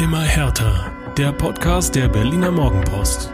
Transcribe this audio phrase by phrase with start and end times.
[0.00, 0.92] Immer härter.
[1.16, 3.32] Der Podcast der Berliner Morgenpost.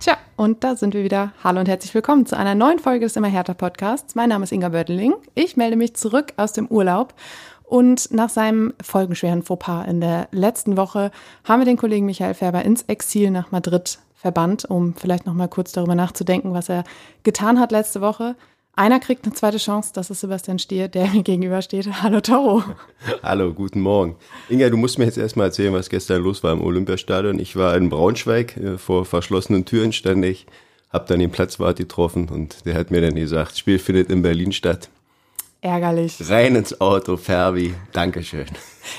[0.00, 1.32] Tja, und da sind wir wieder.
[1.44, 4.16] Hallo und herzlich willkommen zu einer neuen Folge des Immer härter Podcasts.
[4.16, 5.14] Mein Name ist Inga Bördeling.
[5.36, 7.14] Ich melde mich zurück aus dem Urlaub.
[7.62, 11.12] Und nach seinem folgenschweren Fauxpas in der letzten Woche
[11.44, 15.46] haben wir den Kollegen Michael Färber ins Exil nach Madrid verbannt, um vielleicht noch mal
[15.46, 16.82] kurz darüber nachzudenken, was er
[17.22, 18.34] getan hat letzte Woche.
[18.78, 21.88] Einer kriegt eine zweite Chance, das ist Sebastian Stier, der mir gegenübersteht.
[22.04, 22.62] Hallo Toro.
[23.24, 24.14] Hallo, guten Morgen.
[24.48, 27.40] Inga, du musst mir jetzt erstmal erzählen, was gestern los war im Olympiastadion.
[27.40, 30.46] Ich war in Braunschweig, äh, vor verschlossenen Türen stand ich,
[30.90, 34.22] hab dann den Platzwart getroffen und der hat mir dann gesagt, das Spiel findet in
[34.22, 34.88] Berlin statt.
[35.60, 36.16] Ärgerlich.
[36.28, 37.74] Rein ins Auto, Ferbi.
[37.92, 38.46] Dankeschön.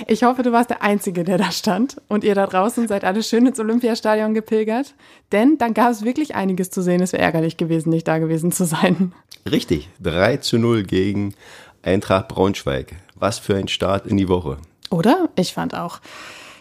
[0.07, 3.23] Ich hoffe, du warst der Einzige, der da stand und ihr da draußen seid alle
[3.23, 4.93] schön ins Olympiastadion gepilgert.
[5.31, 7.01] Denn dann gab es wirklich einiges zu sehen.
[7.01, 9.13] Es wäre ärgerlich gewesen, nicht da gewesen zu sein.
[9.49, 9.89] Richtig.
[10.01, 11.33] 3 zu 0 gegen
[11.81, 12.93] Eintracht Braunschweig.
[13.15, 14.57] Was für ein Start in die Woche.
[14.91, 15.29] Oder?
[15.35, 16.01] Ich fand auch.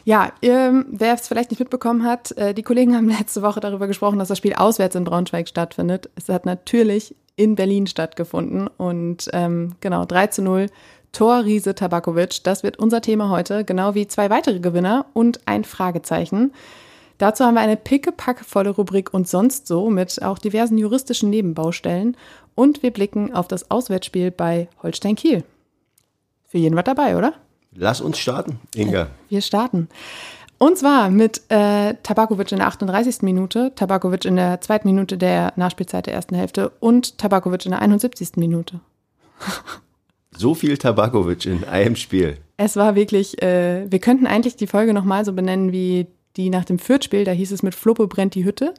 [0.04, 3.86] Ja, ähm, wer es vielleicht nicht mitbekommen hat, äh, die Kollegen haben letzte Woche darüber
[3.86, 6.08] gesprochen, dass das Spiel auswärts in Braunschweig stattfindet.
[6.14, 8.66] Es hat natürlich in Berlin stattgefunden.
[8.66, 10.66] Und ähm, genau, 3 zu 0.
[11.12, 15.64] Tor Riese Tabakovic, das wird unser Thema heute, genau wie zwei weitere Gewinner und ein
[15.64, 16.52] Fragezeichen.
[17.16, 22.16] Dazu haben wir eine pickepackevolle Rubrik und sonst so mit auch diversen juristischen Nebenbaustellen.
[22.54, 25.44] Und wir blicken auf das Auswärtsspiel bei Holstein Kiel.
[26.46, 27.32] Für jeden was dabei, oder?
[27.72, 29.08] Lass uns starten, Inga.
[29.28, 29.88] Wir starten.
[30.58, 33.22] Und zwar mit äh, Tabakovic in der 38.
[33.22, 37.80] Minute, Tabakovic in der zweiten Minute der Nachspielzeit der ersten Hälfte und Tabakovic in der
[37.80, 38.32] 71.
[38.36, 38.80] Minute.
[40.36, 42.38] so viel Tabakovic in einem Spiel.
[42.56, 46.64] Es war wirklich, äh, wir könnten eigentlich die Folge nochmal so benennen wie die nach
[46.64, 48.74] dem Fürth-Spiel, da hieß es mit Fluppe brennt die Hütte.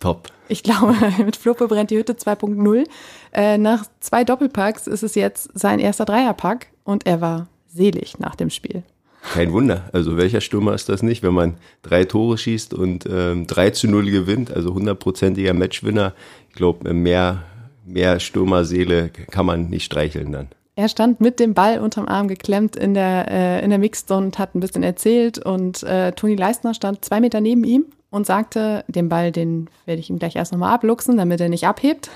[0.00, 0.30] Top.
[0.48, 0.94] Ich glaube,
[1.24, 2.86] mit Fluppe brennt die Hütte 2.0.
[3.32, 8.36] Äh, nach zwei Doppelpacks ist es jetzt sein erster Dreierpack und er war selig nach
[8.36, 8.84] dem Spiel.
[9.32, 9.88] Kein Wunder.
[9.92, 13.88] Also welcher Stürmer ist das nicht, wenn man drei Tore schießt und ähm, 3 zu
[13.88, 16.14] 0 gewinnt, also hundertprozentiger Matchwinner.
[16.50, 17.42] Ich glaube, mehr,
[17.84, 20.48] mehr Stürmerseele kann man nicht streicheln dann.
[20.76, 24.38] Er stand mit dem Ball unterm Arm geklemmt in der, äh, in der Mixzone und
[24.38, 25.38] hat ein bisschen erzählt.
[25.38, 30.00] Und äh, Toni Leistner stand zwei Meter neben ihm und sagte, den Ball, den werde
[30.00, 32.10] ich ihm gleich erst nochmal abluchsen, damit er nicht abhebt.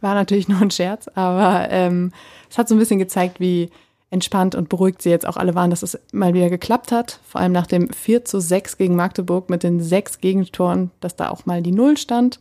[0.00, 2.12] War natürlich nur ein Scherz, aber ähm,
[2.50, 3.70] es hat so ein bisschen gezeigt, wie
[4.10, 7.20] entspannt und beruhigt sie jetzt auch alle waren, dass es mal wieder geklappt hat.
[7.24, 11.28] Vor allem nach dem 4 zu 6 gegen Magdeburg mit den sechs Gegentoren, dass da
[11.28, 12.40] auch mal die Null stand.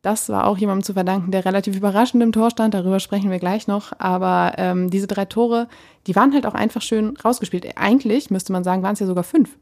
[0.00, 2.74] Das war auch jemandem zu verdanken, der relativ überraschend im Tor stand.
[2.74, 3.92] Darüber sprechen wir gleich noch.
[3.98, 5.66] Aber ähm, diese drei Tore,
[6.06, 7.66] die waren halt auch einfach schön rausgespielt.
[7.76, 9.56] Eigentlich müsste man sagen, waren es ja sogar fünf.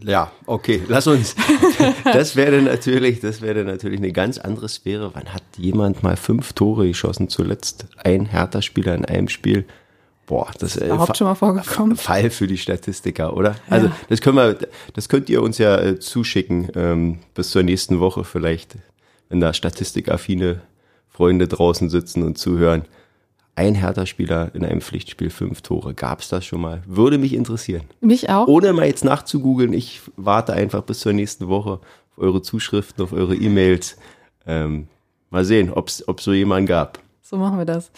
[0.00, 1.34] Ja, okay, lass uns.
[2.04, 5.10] Das wäre natürlich, das wäre natürlich eine ganz andere Sphäre.
[5.14, 7.86] Wann hat jemand mal fünf Tore geschossen zuletzt?
[7.96, 9.64] Ein Hertha-Spieler in einem Spiel.
[10.26, 11.96] Boah, das ist überhaupt schon mal vorgekommen.
[11.96, 13.56] Fall für die Statistiker, oder?
[13.68, 13.96] Also ja.
[14.08, 14.58] das können wir,
[14.94, 18.76] das könnt ihr uns ja äh, zuschicken ähm, bis zur nächsten Woche vielleicht,
[19.28, 20.62] wenn da statistikaffine
[21.08, 22.84] Freunde draußen sitzen und zuhören
[23.54, 25.94] ein Hertha-Spieler in einem Pflichtspiel fünf Tore.
[25.94, 26.82] Gab es das schon mal?
[26.86, 27.82] Würde mich interessieren.
[28.00, 28.46] Mich auch.
[28.46, 33.12] Ohne mal jetzt nachzugoogeln, ich warte einfach bis zur nächsten Woche auf eure Zuschriften, auf
[33.12, 33.96] eure E-Mails.
[34.46, 34.88] Ähm,
[35.30, 36.98] mal sehen, ob es so jemanden gab.
[37.32, 37.90] So machen wir das.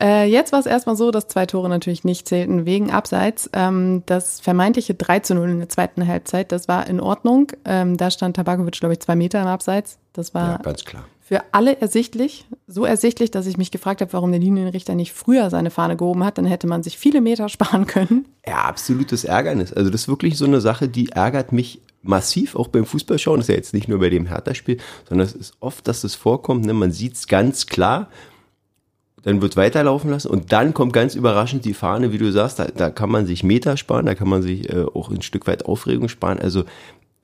[0.00, 3.48] Äh, jetzt war es erstmal so, dass zwei Tore natürlich nicht zählten wegen Abseits.
[3.52, 7.52] Ähm, das vermeintliche 3 zu 0 in der zweiten Halbzeit, das war in Ordnung.
[7.64, 9.98] Ähm, da stand Tabakovic, glaube ich, zwei Meter im Abseits.
[10.14, 12.44] Das war ja, ganz klar für alle ersichtlich.
[12.66, 16.24] So ersichtlich, dass ich mich gefragt habe, warum der Linienrichter nicht früher seine Fahne gehoben
[16.24, 16.36] hat.
[16.36, 18.26] Dann hätte man sich viele Meter sparen können.
[18.46, 19.72] Ja, absolutes Ärgernis.
[19.72, 23.38] Also das ist wirklich so eine Sache, die ärgert mich massiv, auch beim Fußballschauen.
[23.38, 24.76] Das ist ja jetzt nicht nur bei dem Hertha-Spiel,
[25.08, 26.66] sondern es ist oft, dass das vorkommt.
[26.66, 26.74] Ne?
[26.74, 28.08] Man sieht es ganz klar.
[29.22, 32.66] Dann wird weiterlaufen lassen und dann kommt ganz überraschend die Fahne, wie du sagst, da,
[32.66, 35.66] da kann man sich Meter sparen, da kann man sich äh, auch ein Stück weit
[35.66, 36.40] Aufregung sparen.
[36.40, 36.64] Also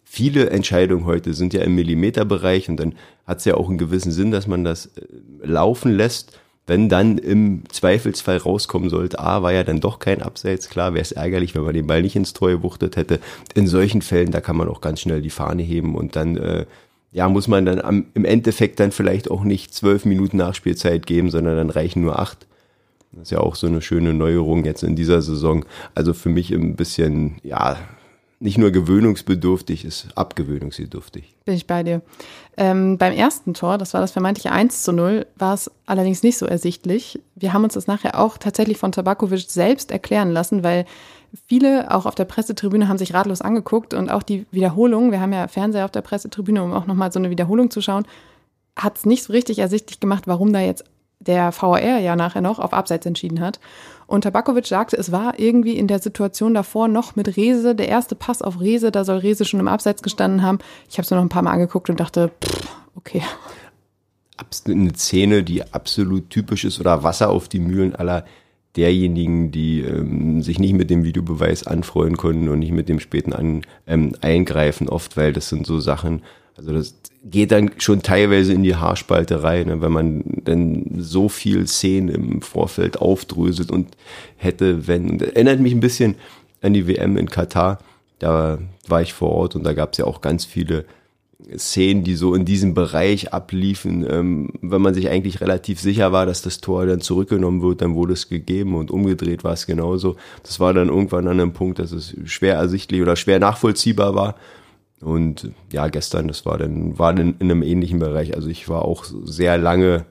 [0.04, 2.94] viele Entscheidungen heute sind ja im Millimeterbereich und dann
[3.26, 5.00] hat es ja auch einen gewissen Sinn, dass man das äh,
[5.42, 6.38] laufen lässt.
[6.68, 11.00] Wenn dann im Zweifelsfall rauskommen sollte, ah, war ja dann doch kein Abseits, klar, wäre
[11.00, 13.20] es ärgerlich, wenn man den Ball nicht ins Tor gewuchtet hätte.
[13.54, 16.66] In solchen Fällen, da kann man auch ganz schnell die Fahne heben und dann, äh,
[17.12, 21.30] ja, muss man dann am, im Endeffekt dann vielleicht auch nicht zwölf Minuten Nachspielzeit geben,
[21.30, 22.46] sondern dann reichen nur acht.
[23.12, 25.64] Das ist ja auch so eine schöne Neuerung jetzt in dieser Saison.
[25.94, 27.78] Also für mich ein bisschen, ja,
[28.40, 31.34] nicht nur gewöhnungsbedürftig, ist abgewöhnungsbedürftig.
[31.44, 32.02] Bin ich bei dir.
[32.56, 36.38] Ähm, beim ersten Tor, das war das vermeintliche 1 zu 0, war es allerdings nicht
[36.38, 37.20] so ersichtlich.
[37.34, 40.84] Wir haben uns das nachher auch tatsächlich von Tabakovic selbst erklären lassen, weil
[41.46, 45.32] viele auch auf der Pressetribüne haben sich ratlos angeguckt und auch die Wiederholung, wir haben
[45.32, 48.06] ja Fernseher auf der Pressetribüne, um auch nochmal so eine Wiederholung zu schauen,
[48.76, 50.84] hat es nicht so richtig ersichtlich gemacht, warum da jetzt
[51.20, 53.58] der VAR ja nachher noch auf Abseits entschieden hat.
[54.06, 58.14] Und Tabakovic sagte, es war irgendwie in der Situation davor noch mit Rese, der erste
[58.14, 60.58] Pass auf Rese, da soll Rese schon im Abseits gestanden haben.
[60.88, 63.22] Ich habe es mir noch ein paar Mal angeguckt und dachte, pff, okay.
[64.66, 68.24] Eine Szene, die absolut typisch ist oder Wasser auf die Mühlen aller
[68.78, 73.32] derjenigen, die ähm, sich nicht mit dem Videobeweis anfreuen konnten und nicht mit dem späten
[73.32, 76.22] An, ähm, Eingreifen oft, weil das sind so Sachen,
[76.56, 76.94] also das
[77.24, 82.42] geht dann schon teilweise in die Haarspalterei, ne, wenn man dann so viel Szenen im
[82.42, 83.96] Vorfeld aufdröselt und
[84.36, 86.14] hätte, wenn, erinnert mich ein bisschen
[86.62, 87.78] an die WM in Katar,
[88.20, 90.84] da war ich vor Ort und da gab es ja auch ganz viele
[91.56, 96.26] Szenen, die so in diesem Bereich abliefen, ähm, wenn man sich eigentlich relativ sicher war,
[96.26, 100.16] dass das Tor dann zurückgenommen wird, dann wurde es gegeben und umgedreht war es genauso.
[100.42, 104.34] Das war dann irgendwann an einem Punkt, dass es schwer ersichtlich oder schwer nachvollziehbar war.
[105.00, 108.34] Und ja, gestern, das war dann, war dann in einem ähnlichen Bereich.
[108.34, 110.06] Also ich war auch sehr lange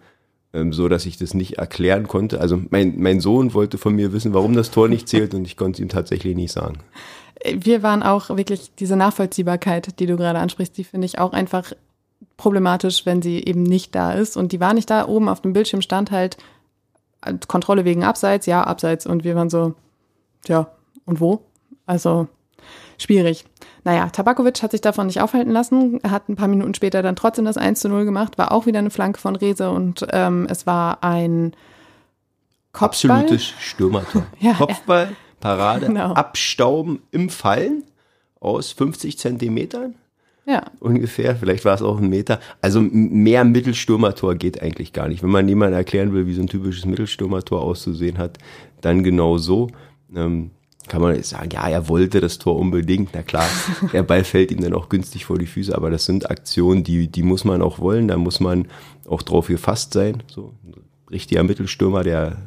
[0.54, 2.40] ähm, so, dass ich das nicht erklären konnte.
[2.40, 5.58] Also mein, mein Sohn wollte von mir wissen, warum das Tor nicht zählt und ich
[5.58, 6.78] konnte es ihm tatsächlich nicht sagen
[7.45, 11.74] wir waren auch wirklich diese Nachvollziehbarkeit, die du gerade ansprichst, die finde ich auch einfach
[12.36, 14.38] problematisch, wenn sie eben nicht da ist.
[14.38, 15.07] Und die war nicht da.
[15.07, 16.38] Oben auf dem Bildschirm stand halt
[17.22, 19.06] äh, Kontrolle wegen Abseits, ja, Abseits.
[19.06, 19.74] Und wir waren so,
[20.48, 20.72] ja,
[21.06, 21.42] und wo?
[21.86, 22.28] Also
[22.98, 23.45] schwierig.
[23.83, 26.00] Naja, Tabakovic hat sich davon nicht aufhalten lassen.
[26.04, 28.66] Er hat ein paar Minuten später dann trotzdem das 1 zu 0 gemacht, war auch
[28.66, 31.56] wieder eine Flanke von Rese und ähm, es war ein
[32.74, 33.22] Kopfball.
[33.22, 34.24] Absolutes Stürmertor.
[34.40, 35.16] Ja, Kopfball.
[35.39, 36.13] Parade Genau.
[36.13, 37.84] abstauben im Fallen
[38.39, 39.95] aus 50 Zentimetern
[40.45, 41.36] Ja, ungefähr.
[41.36, 42.39] Vielleicht war es auch ein Meter.
[42.62, 45.22] Also mehr Mittelstürmertor geht eigentlich gar nicht.
[45.24, 48.38] Wenn man jemandem erklären will, wie so ein typisches Mittelstürmertor auszusehen hat,
[48.81, 49.68] dann genau so.
[50.16, 50.51] Ähm,
[50.88, 53.10] kann man sagen, ja, er wollte das Tor unbedingt.
[53.13, 53.45] Na klar,
[53.92, 57.10] der Ball fällt ihm dann auch günstig vor die Füße, aber das sind Aktionen, die,
[57.10, 58.07] die muss man auch wollen.
[58.07, 58.68] Da muss man
[59.06, 60.24] auch drauf gefasst sein.
[60.28, 60.75] So ein
[61.12, 62.38] richtiger Mittelstürmer, der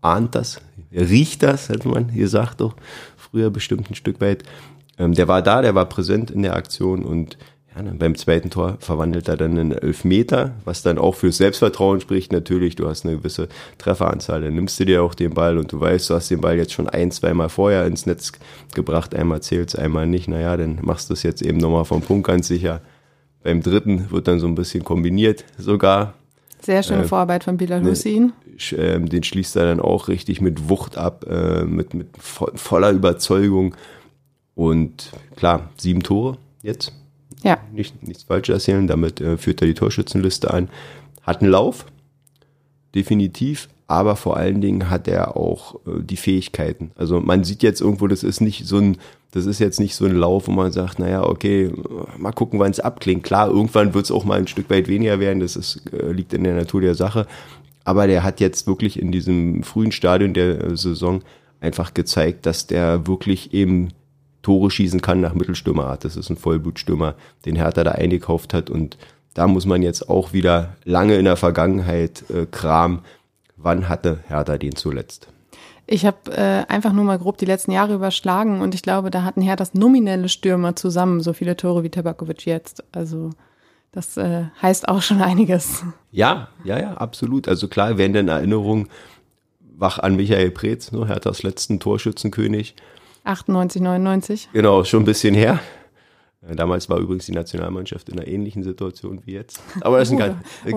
[0.00, 0.62] ahnt das,
[0.92, 2.74] riecht das, hat man gesagt, doch
[3.16, 4.42] früher bestimmt ein Stück weit.
[4.98, 7.38] Ähm, der war da, der war präsent in der Aktion und
[7.74, 12.00] ja, dann beim zweiten Tor verwandelt er dann einen Elfmeter, was dann auch fürs Selbstvertrauen
[12.00, 12.32] spricht.
[12.32, 13.48] Natürlich, du hast eine gewisse
[13.78, 16.56] Trefferanzahl, dann nimmst du dir auch den Ball und du weißt, du hast den Ball
[16.56, 18.32] jetzt schon ein, zweimal vorher ins Netz
[18.74, 20.26] gebracht, einmal zählt's, einmal nicht.
[20.26, 22.80] Naja, dann machst du es jetzt eben nochmal vom Punkt ganz sicher.
[23.44, 26.14] Beim dritten wird dann so ein bisschen kombiniert sogar.
[26.62, 28.32] Sehr schöne Äh, Vorarbeit von Bilal Hussein.
[28.56, 32.48] Sch- ähm, den schließt er dann auch richtig mit Wucht ab, äh, mit, mit vo
[32.54, 33.74] voller Überzeugung.
[34.54, 36.92] Und klar, sieben Tore jetzt.
[37.42, 40.68] Ja, Nicht, nichts falsch erzählen, damit äh, führt er die Torschützenliste an.
[41.22, 41.86] Hat einen Lauf,
[42.94, 46.92] definitiv, aber vor allen Dingen hat er auch äh, die Fähigkeiten.
[46.94, 48.98] Also man sieht jetzt irgendwo, das ist nicht so ein,
[49.32, 51.72] das ist jetzt nicht so ein Lauf, wo man sagt, naja, okay,
[52.16, 53.24] mal gucken, wann es abklingt.
[53.24, 56.32] Klar, irgendwann wird es auch mal ein Stück weit weniger werden, das ist, äh, liegt
[56.32, 57.26] in der Natur der Sache.
[57.82, 61.22] Aber der hat jetzt wirklich in diesem frühen Stadion der äh, Saison
[61.60, 63.88] einfach gezeigt, dass der wirklich eben
[64.42, 66.04] Tore schießen kann nach Mittelstürmerart.
[66.04, 68.70] Das ist ein Vollblutstürmer, den Hertha da eingekauft hat.
[68.70, 68.98] Und
[69.34, 73.00] da muss man jetzt auch wieder lange in der Vergangenheit äh, kramen.
[73.62, 75.28] Wann hatte Hertha den zuletzt?
[75.92, 79.24] ich habe äh, einfach nur mal grob die letzten Jahre überschlagen und ich glaube, da
[79.24, 82.84] hatten her das nominelle Stürmer zusammen so viele Tore wie Tabakovic jetzt.
[82.92, 83.30] Also
[83.90, 85.82] das äh, heißt auch schon einiges.
[86.12, 87.48] Ja, ja, ja, absolut.
[87.48, 88.86] Also klar, werden in Erinnerung
[89.76, 92.76] wach an Michael Preetz, ne, Herthas letzten Torschützenkönig.
[93.24, 94.48] 98, 99.
[94.52, 95.58] Genau, schon ein bisschen her.
[96.46, 99.62] Äh, Damals war übrigens die Nationalmannschaft in einer ähnlichen Situation wie jetzt.
[99.82, 100.36] Aber das ist ein ganz,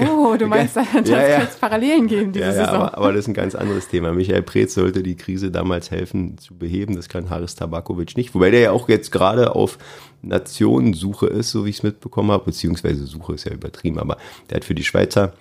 [0.10, 1.42] Oh, du meinst, da Ja, ja.
[1.44, 2.76] es Parallelen geben diese ja, ja, Saison.
[2.76, 4.12] aber, aber das ist ein ganz anderes Thema.
[4.14, 6.96] Michael Preetz sollte die Krise damals helfen zu beheben.
[6.96, 8.36] Das kann Haris Tabakovic nicht.
[8.36, 9.78] Wobei der ja auch jetzt gerade auf
[10.22, 12.46] Nationensuche ist, so wie ich es mitbekommen habe.
[12.46, 14.00] Beziehungsweise Suche ist ja übertrieben.
[14.00, 14.18] Aber
[14.50, 15.34] der hat für die Schweizer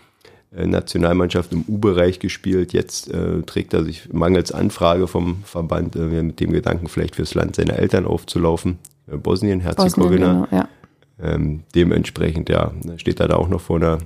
[0.55, 2.73] äh, Nationalmannschaft im U-Bereich gespielt.
[2.73, 7.35] Jetzt äh, trägt er sich mangels Anfrage vom Verband äh, mit dem Gedanken, vielleicht fürs
[7.35, 8.79] Land seiner Eltern aufzulaufen.
[9.07, 10.33] Äh, Bosnien, Herzegowina.
[10.33, 10.69] Genau, ja.
[11.21, 13.99] Ähm, dementsprechend, ja, steht er da auch noch vor einer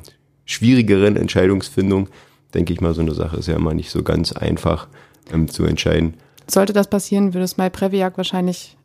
[0.45, 2.09] schwierigeren Entscheidungsfindung.
[2.55, 4.89] Denke ich mal, so eine Sache ist ja immer nicht so ganz einfach
[5.33, 6.15] ähm, zu entscheiden.
[6.47, 8.77] Sollte das passieren, würde Smaj Previak wahrscheinlich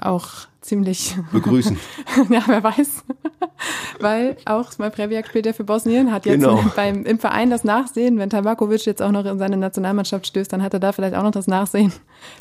[0.00, 0.28] auch
[0.60, 1.78] ziemlich, Begrüßen.
[2.30, 3.04] ja, wer weiß.
[4.00, 6.62] Weil auch Smaj Previak spielt ja für Bosnien, hat jetzt Genau.
[6.76, 8.18] beim, im Verein das Nachsehen.
[8.18, 11.22] Wenn Tabakovic jetzt auch noch in seine Nationalmannschaft stößt, dann hat er da vielleicht auch
[11.22, 11.92] noch das Nachsehen.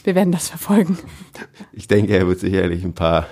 [0.03, 0.97] Wir werden das verfolgen.
[1.71, 3.25] Ich denke, er wird sicherlich ein paar,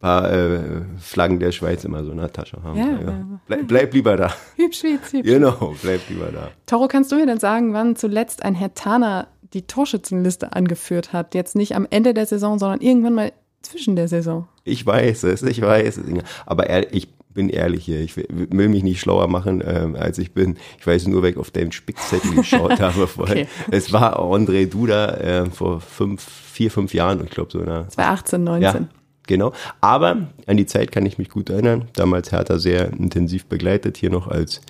[0.00, 2.78] paar äh, Flaggen der Schweiz immer so in der Tasche haben.
[2.78, 3.24] Ja, ja.
[3.46, 4.32] Bleib, bleib lieber da.
[4.56, 5.28] Hübsch, hübsch, hübsch.
[5.28, 6.48] Genau, bleib lieber da.
[6.66, 11.34] Toro, kannst du mir denn sagen, wann zuletzt ein Hertaner die Torschützenliste angeführt hat?
[11.34, 13.32] Jetzt nicht am Ende der Saison, sondern irgendwann mal
[13.62, 14.48] zwischen der Saison.
[14.64, 16.04] Ich weiß es, ich weiß es.
[16.46, 18.00] Aber er, ich bin ehrlich hier.
[18.00, 20.58] Ich will, mich nicht schlauer machen, ähm, als ich bin.
[20.78, 23.38] Ich weiß nur, weil ich auf deinen Spickzettel geschaut habe vorhin.
[23.38, 23.48] Okay.
[23.70, 27.58] Es war André Duda äh, vor fünf, vier, fünf Jahren, ich glaube so.
[27.58, 28.62] Na, 2018, 19.
[28.62, 28.88] Ja,
[29.26, 29.52] genau.
[29.80, 31.88] Aber an die Zeit kann ich mich gut erinnern.
[31.94, 34.60] Damals Hertha sehr intensiv begleitet, hier noch als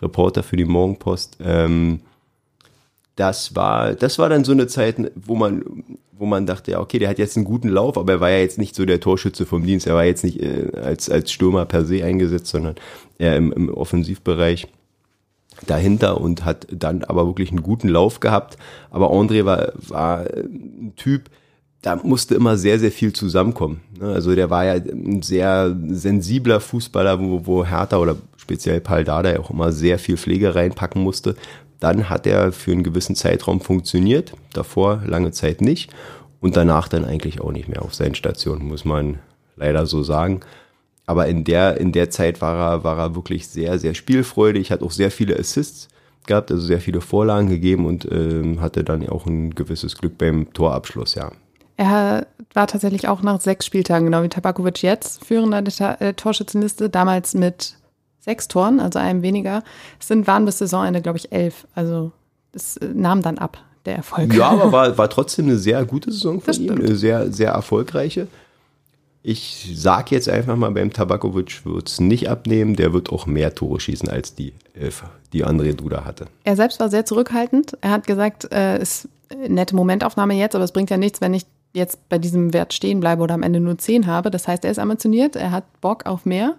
[0.00, 1.38] Reporter für die Morgenpost.
[1.42, 2.00] Ähm,
[3.16, 5.64] das war, das war dann so eine Zeit, wo man,
[6.12, 8.38] wo man dachte, ja, okay, der hat jetzt einen guten Lauf, aber er war ja
[8.38, 9.86] jetzt nicht so der Torschütze vom Dienst.
[9.86, 12.76] Er war jetzt nicht äh, als, als Stürmer per se eingesetzt, sondern
[13.18, 14.68] eher im, im Offensivbereich
[15.66, 18.56] dahinter und hat dann aber wirklich einen guten Lauf gehabt.
[18.90, 21.28] Aber André war, war ein Typ,
[21.82, 23.80] da musste immer sehr, sehr viel zusammenkommen.
[24.00, 24.06] Ne?
[24.06, 29.38] Also der war ja ein sehr sensibler Fußballer, wo, wo Hertha oder speziell Paul Dada
[29.38, 31.36] auch immer sehr viel Pflege reinpacken musste,
[31.82, 35.92] dann hat er für einen gewissen Zeitraum funktioniert, davor lange Zeit nicht
[36.40, 39.18] und danach dann eigentlich auch nicht mehr auf seinen Stationen, muss man
[39.56, 40.40] leider so sagen.
[41.06, 44.82] Aber in der, in der Zeit war er, war er wirklich sehr, sehr spielfreudig, hat
[44.82, 45.88] auch sehr viele Assists
[46.26, 50.52] gehabt, also sehr viele Vorlagen gegeben und ähm, hatte dann auch ein gewisses Glück beim
[50.52, 51.32] Torabschluss, ja.
[51.76, 57.34] Er war tatsächlich auch nach sechs Spieltagen, genau wie Tabakovic jetzt, führender der Torschützenliste, damals
[57.34, 57.74] mit
[58.22, 59.62] sechs Toren, also einem weniger.
[60.00, 61.66] Es sind, waren bis Saisonende, glaube ich, elf.
[61.74, 62.12] Also
[62.52, 64.32] es äh, nahm dann ab, der Erfolg.
[64.32, 68.28] Ja, aber war, war trotzdem eine sehr gute Saison von ihm, eine sehr, sehr erfolgreiche.
[69.24, 72.74] Ich sage jetzt einfach mal, beim Tabakovic wird es nicht abnehmen.
[72.74, 76.26] Der wird auch mehr Tore schießen als die elf, die André Duda hatte.
[76.42, 77.78] Er selbst war sehr zurückhaltend.
[77.82, 81.20] Er hat gesagt, äh, es ist eine nette Momentaufnahme jetzt, aber es bringt ja nichts,
[81.20, 84.30] wenn ich jetzt bei diesem Wert stehen bleibe oder am Ende nur zehn habe.
[84.30, 86.56] Das heißt, er ist ambitioniert, er hat Bock auf mehr.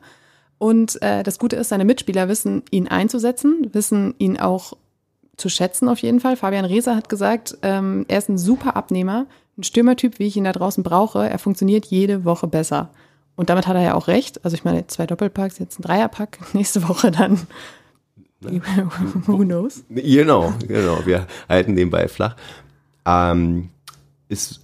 [0.58, 4.74] Und äh, das Gute ist, seine Mitspieler wissen, ihn einzusetzen, wissen ihn auch
[5.38, 6.38] zu schätzen auf jeden Fall.
[6.38, 9.26] Fabian Reser hat gesagt, ähm, er ist ein super Abnehmer,
[9.58, 11.28] ein Stürmertyp, wie ich ihn da draußen brauche.
[11.28, 12.92] Er funktioniert jede Woche besser.
[13.36, 14.44] Und damit hat er ja auch recht.
[14.46, 17.48] Also ich meine, zwei Doppelpacks, jetzt ein Dreierpack, nächste Woche dann.
[19.26, 19.84] Who knows?
[19.90, 21.06] Genau, genau.
[21.06, 22.36] Wir halten den Ball flach.
[23.06, 23.70] Ähm,
[24.28, 24.63] ist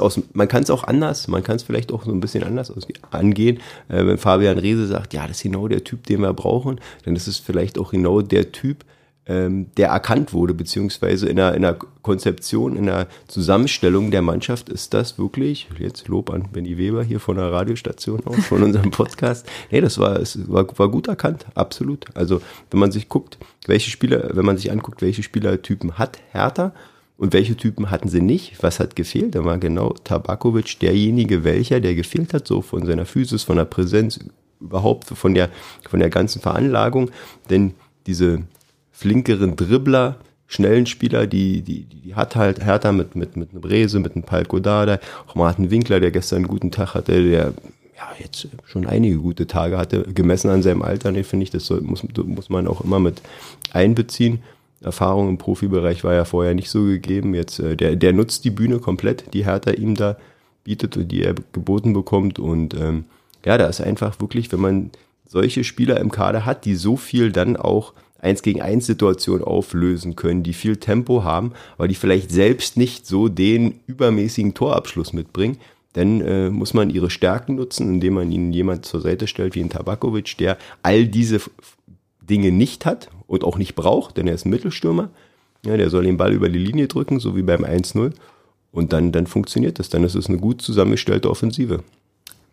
[0.00, 2.72] aus, man kann es auch anders, man kann es vielleicht auch so ein bisschen anders
[3.10, 3.58] angehen.
[3.88, 7.16] Äh, wenn Fabian Rehse sagt, ja, das ist genau der Typ, den wir brauchen, dann
[7.16, 8.84] ist es vielleicht auch genau der Typ,
[9.28, 14.68] ähm, der erkannt wurde, beziehungsweise in der, in der Konzeption, in der Zusammenstellung der Mannschaft
[14.68, 18.90] ist das wirklich, jetzt Lob an Benny Weber hier von der Radiostation auch, von unserem
[18.92, 19.48] Podcast.
[19.70, 22.04] Nee, das war, es war, war gut erkannt, absolut.
[22.14, 26.72] Also, wenn man sich guckt, welche Spieler, wenn man sich anguckt, welche Spielertypen hat Hertha,
[27.18, 28.62] und welche Typen hatten sie nicht?
[28.62, 29.34] Was hat gefehlt?
[29.34, 33.64] Da war genau Tabakovic derjenige, welcher, der gefehlt hat, so von seiner Physis, von der
[33.64, 34.20] Präsenz,
[34.60, 35.48] überhaupt von der,
[35.88, 37.10] von der ganzen Veranlagung.
[37.48, 37.74] Denn
[38.06, 38.42] diese
[38.92, 43.98] flinkeren Dribbler, schnellen Spieler, die, die, die hat halt Hertha mit, mit, mit einem Brese,
[43.98, 47.54] mit einem Palko Dada, auch Martin Winkler, der gestern einen guten Tag hatte, der
[47.96, 51.66] ja, jetzt schon einige gute Tage hatte, gemessen an seinem Alter, ne, finde ich, das
[51.66, 53.22] soll, muss, muss man auch immer mit
[53.72, 54.40] einbeziehen.
[54.80, 57.34] Erfahrung im Profibereich war ja vorher nicht so gegeben.
[57.34, 60.16] Jetzt, äh, der, der nutzt die Bühne komplett, die Hertha ihm da
[60.64, 62.38] bietet und die er geboten bekommt.
[62.38, 63.04] Und ähm,
[63.44, 64.90] ja, da ist einfach wirklich, wenn man
[65.26, 70.16] solche Spieler im Kader hat, die so viel dann auch eins gegen eins Situation auflösen
[70.16, 75.58] können, die viel Tempo haben, aber die vielleicht selbst nicht so den übermäßigen Torabschluss mitbringen,
[75.92, 79.62] dann äh, muss man ihre Stärken nutzen, indem man ihnen jemand zur Seite stellt wie
[79.62, 81.40] ein Tabakovic, der all diese
[82.20, 85.10] Dinge nicht hat und auch nicht braucht, denn er ist ein Mittelstürmer.
[85.64, 88.12] Ja, der soll den Ball über die Linie drücken, so wie beim 1-0.
[88.72, 89.88] Und dann, dann funktioniert das.
[89.88, 91.82] Dann ist es eine gut zusammengestellte Offensive.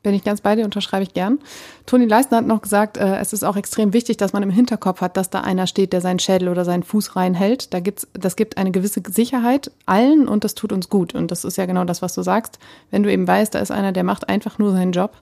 [0.03, 1.39] Bin ich ganz bei dir, unterschreibe ich gern.
[1.85, 4.99] Toni Leistner hat noch gesagt, äh, es ist auch extrem wichtig, dass man im Hinterkopf
[4.99, 7.73] hat, dass da einer steht, der seinen Schädel oder seinen Fuß reinhält.
[7.73, 11.15] Da gibt's, das gibt eine gewisse Sicherheit allen und das tut uns gut.
[11.15, 12.59] Und das ist ja genau das, was du sagst.
[12.91, 15.13] Wenn du eben weißt, da ist einer, der macht einfach nur seinen Job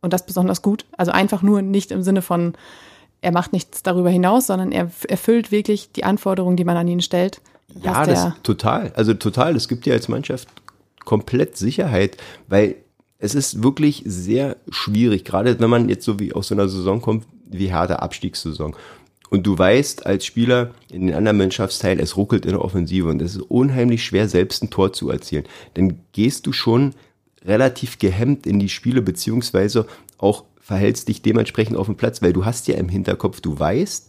[0.00, 0.84] und das besonders gut.
[0.96, 2.54] Also einfach nur nicht im Sinne von,
[3.22, 7.02] er macht nichts darüber hinaus, sondern er erfüllt wirklich die Anforderungen, die man an ihn
[7.02, 7.40] stellt.
[7.82, 8.92] Ja, das total.
[8.96, 9.54] Also total.
[9.54, 10.48] Es gibt ja als Mannschaft
[11.04, 12.16] komplett Sicherheit,
[12.48, 12.76] weil
[13.18, 17.00] es ist wirklich sehr schwierig, gerade wenn man jetzt so wie aus so einer Saison
[17.00, 18.74] kommt, wie harte Abstiegssaison.
[19.28, 23.22] Und du weißt als Spieler in den anderen Mannschaftsteilen, es ruckelt in der Offensive und
[23.22, 25.44] es ist unheimlich schwer, selbst ein Tor zu erzielen.
[25.74, 26.94] Dann gehst du schon
[27.44, 29.86] relativ gehemmt in die Spiele, beziehungsweise
[30.18, 34.08] auch verhältst dich dementsprechend auf dem Platz, weil du hast ja im Hinterkopf, du weißt,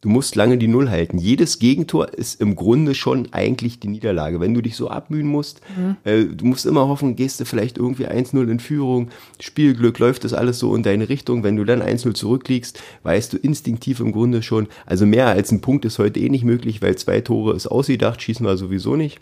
[0.00, 1.18] du musst lange die Null halten.
[1.18, 4.38] Jedes Gegentor ist im Grunde schon eigentlich die Niederlage.
[4.38, 5.96] Wenn du dich so abmühen musst, mhm.
[6.04, 9.08] äh, du musst immer hoffen, gehst du vielleicht irgendwie 1-0 in Führung,
[9.40, 11.42] Spielglück, läuft das alles so in deine Richtung.
[11.42, 15.62] Wenn du dann 1-0 zurückliegst, weißt du instinktiv im Grunde schon, also mehr als ein
[15.62, 19.18] Punkt ist heute eh nicht möglich, weil zwei Tore ist ausgedacht, schießen wir sowieso nicht.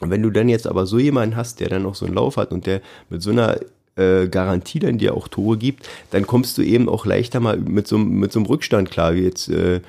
[0.00, 2.36] Und wenn du dann jetzt aber so jemanden hast, der dann noch so einen Lauf
[2.36, 3.60] hat und der mit so einer
[3.96, 7.86] äh, Garantie dann dir auch Tore gibt, dann kommst du eben auch leichter mal mit
[7.86, 9.80] so, mit so einem Rückstand klar, wie jetzt, äh,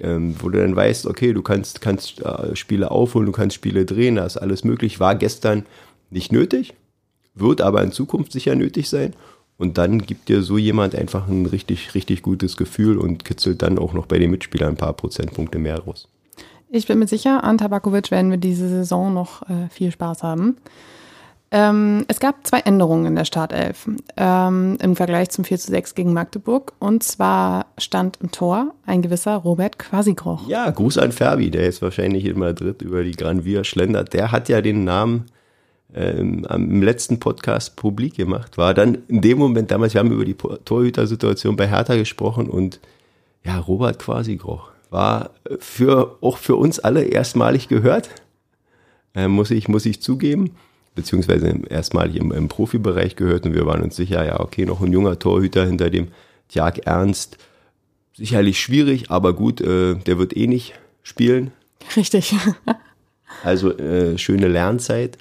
[0.00, 3.84] ähm, wo du dann weißt, okay, du kannst, kannst äh, Spiele aufholen, du kannst Spiele
[3.84, 5.00] drehen, da ist alles möglich.
[5.00, 5.64] War gestern
[6.10, 6.74] nicht nötig,
[7.34, 9.14] wird aber in Zukunft sicher nötig sein.
[9.58, 13.78] Und dann gibt dir so jemand einfach ein richtig, richtig gutes Gefühl und kitzelt dann
[13.78, 16.08] auch noch bei den Mitspielern ein paar Prozentpunkte mehr raus.
[16.68, 20.56] Ich bin mir sicher, an Tabakovic werden wir diese Saison noch äh, viel Spaß haben.
[21.54, 25.94] Ähm, es gab zwei Änderungen in der Startelf ähm, im Vergleich zum 4 zu 6
[25.94, 26.72] gegen Magdeburg.
[26.78, 30.48] Und zwar stand im Tor ein gewisser Robert Quasigroch.
[30.48, 34.14] Ja, Gruß an Ferbi, der jetzt wahrscheinlich in Madrid über die Gran Via schlendert.
[34.14, 35.26] Der hat ja den Namen
[35.94, 38.56] ähm, im letzten Podcast publik gemacht.
[38.56, 42.80] War dann in dem Moment damals, wir haben über die Torhütersituation bei Hertha gesprochen und
[43.44, 48.08] ja, Robert Quasigroch war für, auch für uns alle erstmalig gehört.
[49.14, 50.52] Äh, muss ich, muss ich zugeben
[50.94, 54.92] beziehungsweise erstmalig im, im Profibereich gehört und wir waren uns sicher, ja, okay, noch ein
[54.92, 56.08] junger Torhüter hinter dem
[56.48, 57.38] Tjag Ernst.
[58.14, 61.52] Sicherlich schwierig, aber gut, äh, der wird eh nicht spielen.
[61.96, 62.34] Richtig.
[63.42, 65.16] also äh, schöne Lernzeit.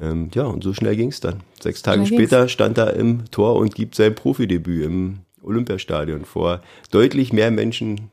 [0.00, 1.42] Ähm, ja, und so schnell ging es dann.
[1.60, 2.52] Sechs Tage schnell später ging's.
[2.52, 8.10] stand er im Tor und gibt sein Profidebüt im Olympiastadion vor deutlich mehr Menschen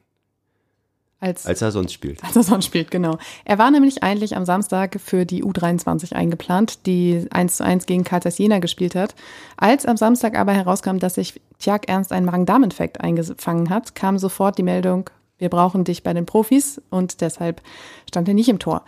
[1.19, 2.24] als, als er sonst spielt.
[2.24, 3.17] Als er sonst spielt, genau.
[3.45, 8.03] Er war nämlich eigentlich am Samstag für die U23 eingeplant, die 1 zu 1 gegen
[8.03, 9.15] Kartas Jena gespielt hat.
[9.57, 14.57] Als am Samstag aber herauskam, dass sich Tjag Ernst einen Magen-Darm-Infekt eingefangen hat, kam sofort
[14.57, 17.62] die Meldung, wir brauchen dich bei den Profis und deshalb
[18.07, 18.84] stand er nicht im Tor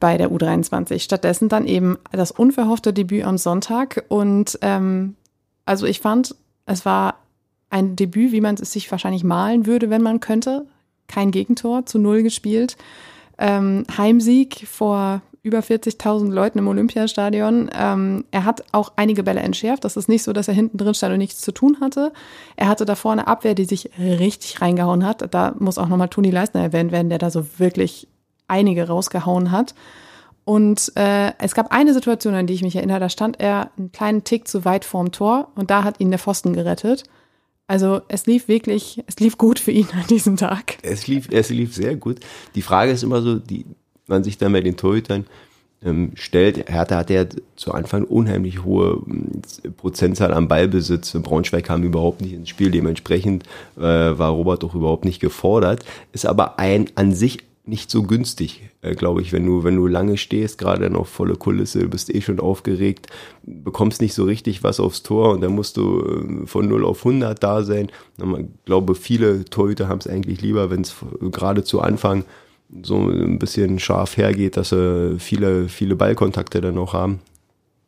[0.00, 1.00] bei der U23.
[1.00, 5.14] Stattdessen dann eben das unverhoffte Debüt am Sonntag und ähm,
[5.64, 6.34] also ich fand,
[6.66, 7.16] es war
[7.70, 10.66] ein Debüt, wie man es sich wahrscheinlich malen würde, wenn man könnte
[11.12, 12.76] kein Gegentor, zu null gespielt.
[13.38, 17.68] Ähm, Heimsieg vor über 40.000 Leuten im Olympiastadion.
[17.76, 19.84] Ähm, er hat auch einige Bälle entschärft.
[19.84, 22.12] Das ist nicht so, dass er hinten drin stand und nichts zu tun hatte.
[22.56, 25.34] Er hatte da vorne Abwehr, die sich richtig reingehauen hat.
[25.34, 28.06] Da muss auch nochmal Toni Leisner erwähnt werden, der da so wirklich
[28.46, 29.74] einige rausgehauen hat.
[30.44, 33.00] Und äh, es gab eine Situation, an die ich mich erinnere.
[33.00, 36.18] Da stand er einen kleinen Tick zu weit vorm Tor und da hat ihn der
[36.18, 37.04] Pfosten gerettet.
[37.72, 40.76] Also es lief wirklich, es lief gut für ihn an diesem Tag.
[40.82, 42.20] Es lief, es lief sehr gut.
[42.54, 43.64] Die Frage ist immer so, die
[44.06, 45.24] man sich dann bei den Torhütern
[45.82, 46.68] ähm, stellt.
[46.68, 47.24] Hertha hatte ja
[47.56, 49.40] zu Anfang unheimlich hohe ähm,
[49.78, 51.14] Prozentzahl am Ballbesitz.
[51.14, 52.70] Braunschweig kam überhaupt nicht ins Spiel.
[52.70, 53.44] Dementsprechend
[53.78, 55.82] äh, war Robert auch überhaupt nicht gefordert.
[56.12, 59.86] Ist aber ein an sich nicht so günstig, äh, glaube ich, wenn du, wenn du
[59.86, 63.06] lange stehst, gerade noch volle Kulisse, bist eh schon aufgeregt,
[63.44, 67.06] bekommst nicht so richtig was aufs Tor und dann musst du äh, von 0 auf
[67.06, 67.90] 100 da sein.
[68.18, 72.24] Ich glaube, viele Torhüter haben es eigentlich lieber, wenn es gerade zu Anfang
[72.82, 77.20] so ein bisschen scharf hergeht, dass sie viele, viele Ballkontakte dann auch haben.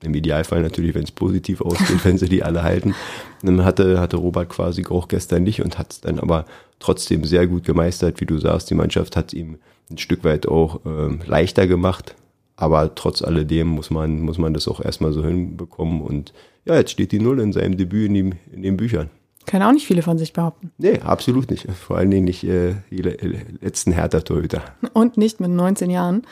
[0.04, 2.94] Im Idealfall natürlich, wenn es positiv ausgeht, wenn sie die alle halten.
[3.42, 6.46] Dann hatte, hatte Robert quasi auch gestern nicht und hat es dann aber
[6.78, 8.70] trotzdem sehr gut gemeistert, wie du sagst.
[8.70, 9.58] Die Mannschaft hat ihm
[9.90, 12.14] ein Stück weit auch äh, leichter gemacht.
[12.56, 16.00] Aber trotz alledem muss man, muss man das auch erstmal so hinbekommen.
[16.00, 16.32] Und
[16.64, 19.10] ja, jetzt steht die Null in seinem Debüt in, die, in den Büchern.
[19.46, 20.70] Können auch nicht viele von sich behaupten.
[20.78, 21.66] Nee, absolut nicht.
[21.72, 24.62] Vor allen Dingen nicht äh, die letzten Hertha-Torhüter.
[24.94, 26.22] Und nicht mit 19 Jahren.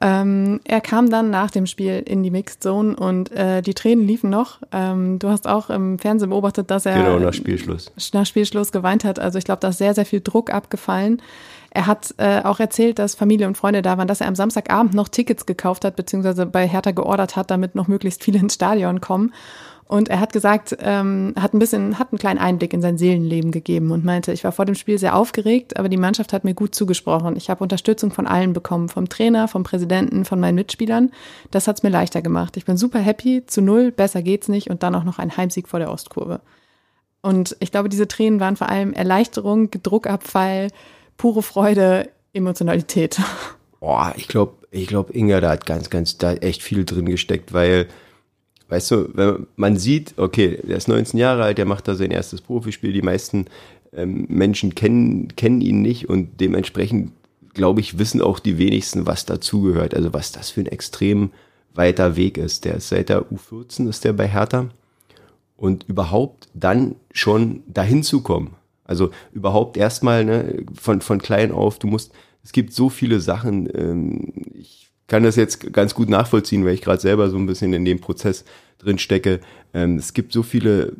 [0.00, 4.06] Ähm, er kam dann nach dem Spiel in die Mixed Zone und äh, die Tränen
[4.06, 4.60] liefen noch.
[4.72, 7.90] Ähm, du hast auch im Fernsehen beobachtet, dass er genau, nach Spielschluss.
[8.12, 9.18] nach Spielschluss geweint hat.
[9.18, 11.22] Also ich glaube, da ist sehr, sehr viel Druck abgefallen.
[11.76, 14.94] Er hat äh, auch erzählt, dass Familie und Freunde da waren, dass er am Samstagabend
[14.94, 19.02] noch Tickets gekauft hat, beziehungsweise bei Hertha geordert hat, damit noch möglichst viele ins Stadion
[19.02, 19.34] kommen.
[19.84, 23.50] Und er hat gesagt, ähm, hat ein bisschen, hat einen kleinen Einblick in sein Seelenleben
[23.50, 26.54] gegeben und meinte, ich war vor dem Spiel sehr aufgeregt, aber die Mannschaft hat mir
[26.54, 27.36] gut zugesprochen.
[27.36, 31.10] Ich habe Unterstützung von allen bekommen, vom Trainer, vom Präsidenten, von meinen Mitspielern.
[31.50, 32.56] Das hat's mir leichter gemacht.
[32.56, 35.68] Ich bin super happy, zu null, besser geht's nicht und dann auch noch ein Heimsieg
[35.68, 36.40] vor der Ostkurve.
[37.20, 40.68] Und ich glaube, diese Tränen waren vor allem Erleichterung, Druckabfall,
[41.16, 43.20] pure Freude, Emotionalität.
[43.80, 47.52] Boah, ich glaube, ich glaube, Inga, da hat ganz, ganz, da echt viel drin gesteckt,
[47.52, 47.88] weil
[48.68, 52.10] Weißt du, wenn man sieht, okay, der ist 19 Jahre alt, der macht da sein
[52.10, 53.46] erstes Profispiel, die meisten
[53.92, 57.12] ähm, Menschen kennen, kennen ihn nicht und dementsprechend,
[57.54, 59.94] glaube ich, wissen auch die wenigsten, was dazugehört.
[59.94, 61.30] Also was das für ein extrem
[61.74, 62.64] weiter Weg ist.
[62.64, 64.68] Der ist seit der U14 ist der bei Hertha
[65.56, 68.56] und überhaupt dann schon dahin zu kommen.
[68.86, 73.68] Also überhaupt erstmal ne, von, von klein auf, du musst, es gibt so viele Sachen,
[73.74, 77.72] ähm, ich kann das jetzt ganz gut nachvollziehen, weil ich gerade selber so ein bisschen
[77.72, 78.44] in dem Prozess
[78.78, 79.40] drin stecke.
[79.72, 80.96] Ähm, es gibt so viele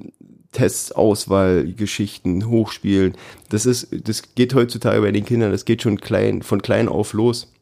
[0.52, 3.14] Tests, Auswahl, Geschichten, Hochspielen.
[3.50, 7.12] Das ist, das geht heutzutage bei den Kindern, das geht schon klein, von klein auf
[7.12, 7.52] los.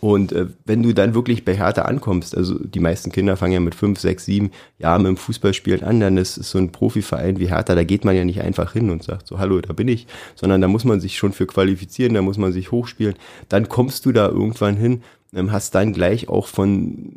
[0.00, 3.60] Und äh, wenn du dann wirklich bei Hertha ankommst, also die meisten Kinder fangen ja
[3.60, 7.40] mit fünf, sechs, sieben Jahren mit dem Fußballspielen an, dann ist, ist so ein Profiverein
[7.40, 9.88] wie Hertha, da geht man ja nicht einfach hin und sagt so, hallo, da bin
[9.88, 10.06] ich,
[10.36, 13.14] sondern da muss man sich schon für qualifizieren, da muss man sich hochspielen.
[13.48, 15.02] Dann kommst du da irgendwann hin,
[15.34, 17.12] ähm, hast dann gleich auch von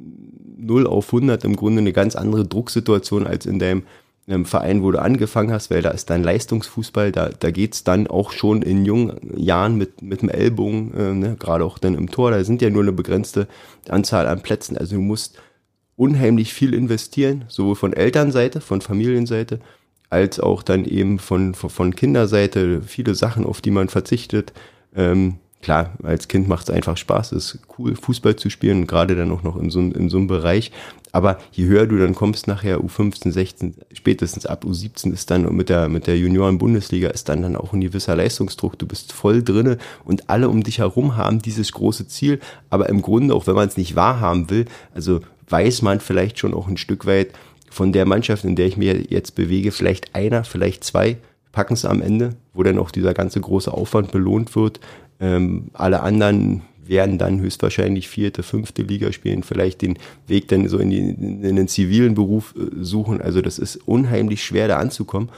[0.57, 3.83] 0 auf 100 im Grunde eine ganz andere Drucksituation als in deinem
[4.27, 8.07] einem Verein, wo du angefangen hast, weil da ist dann Leistungsfußball, da, da geht's dann
[8.07, 12.09] auch schon in jungen Jahren mit, mit dem Ellbogen, äh, ne, gerade auch dann im
[12.09, 13.47] Tor, da sind ja nur eine begrenzte
[13.89, 14.77] Anzahl an Plätzen.
[14.77, 15.37] Also du musst
[15.95, 19.59] unheimlich viel investieren, sowohl von Elternseite, von Familienseite,
[20.09, 24.53] als auch dann eben von, von, von Kinderseite, viele Sachen, auf die man verzichtet.
[24.95, 29.15] Ähm, klar, als Kind macht es einfach Spaß, es ist cool, Fußball zu spielen, gerade
[29.15, 30.71] dann auch noch in so, in so einem Bereich.
[31.11, 35.69] Aber je höher du dann kommst, nachher U15, 16, spätestens ab U17 ist dann mit
[35.69, 38.79] der, mit der Junioren-Bundesliga ist dann, dann auch ein gewisser Leistungsdruck.
[38.79, 42.39] Du bist voll drinne und alle um dich herum haben dieses große Ziel.
[42.69, 45.19] Aber im Grunde, auch wenn man es nicht wahrhaben will, also
[45.49, 47.31] weiß man vielleicht schon auch ein Stück weit
[47.69, 51.17] von der Mannschaft, in der ich mich jetzt bewege, vielleicht einer, vielleicht zwei
[51.51, 54.79] packen es am Ende, wo dann auch dieser ganze große Aufwand belohnt wird.
[55.19, 60.77] Ähm, alle anderen werden dann höchstwahrscheinlich vierte, fünfte Liga spielen, vielleicht den Weg dann so
[60.77, 63.21] in, die, in den zivilen Beruf äh, suchen.
[63.21, 65.29] Also das ist unheimlich schwer da anzukommen.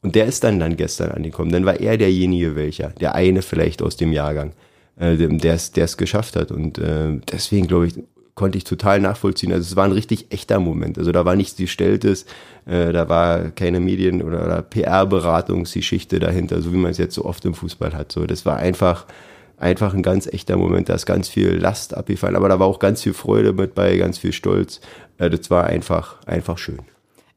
[0.00, 1.50] Und der ist dann dann gestern angekommen.
[1.50, 4.52] Dann war er derjenige welcher, der eine vielleicht aus dem Jahrgang,
[4.96, 6.52] äh, der es geschafft hat.
[6.52, 7.94] Und äh, deswegen glaube ich,
[8.38, 9.52] konnte ich total nachvollziehen.
[9.52, 10.96] Also es war ein richtig echter Moment.
[10.96, 12.24] Also da war nichts Gestelltes,
[12.66, 17.24] äh, da war keine Medien- oder, oder PR-Beratungsgeschichte dahinter, so wie man es jetzt so
[17.24, 18.12] oft im Fußball hat.
[18.12, 19.06] So, das war einfach
[19.58, 20.88] einfach ein ganz echter Moment.
[20.88, 23.96] Da ist ganz viel Last abgefallen, aber da war auch ganz viel Freude mit bei,
[23.96, 24.80] ganz viel Stolz.
[25.18, 26.78] Äh, das war einfach, einfach schön.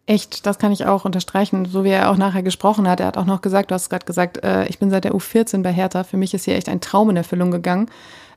[0.08, 3.00] Echt, das kann ich auch unterstreichen, so wie er auch nachher gesprochen hat.
[3.00, 5.62] Er hat auch noch gesagt, du hast gerade gesagt, äh, ich bin seit der U14
[5.62, 6.04] bei Hertha.
[6.04, 7.90] Für mich ist hier echt ein Traum in Erfüllung gegangen.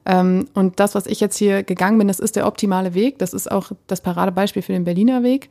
[0.07, 3.19] Ähm, und das, was ich jetzt hier gegangen bin, das ist der optimale Weg.
[3.19, 5.49] Das ist auch das Paradebeispiel für den Berliner Weg.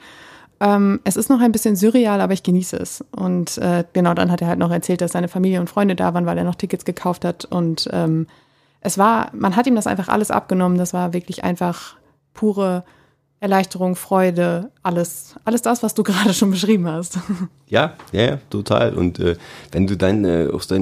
[0.64, 3.04] Ähm, es ist noch ein bisschen surreal, aber ich genieße es.
[3.12, 6.14] Und äh, genau dann hat er halt noch erzählt, dass seine Familie und Freunde da
[6.14, 7.44] waren, weil er noch Tickets gekauft hat.
[7.44, 8.28] Und ähm,
[8.80, 10.78] es war, man hat ihm das einfach alles abgenommen.
[10.78, 11.98] Das war wirklich einfach
[12.34, 12.86] pure
[13.42, 17.20] Erleichterung, Freude, alles, alles das, was du gerade schon beschrieben hast.
[17.68, 18.94] Ja, ja, total.
[18.94, 19.36] Und äh,
[19.74, 20.78] wenn du dann äh, auch so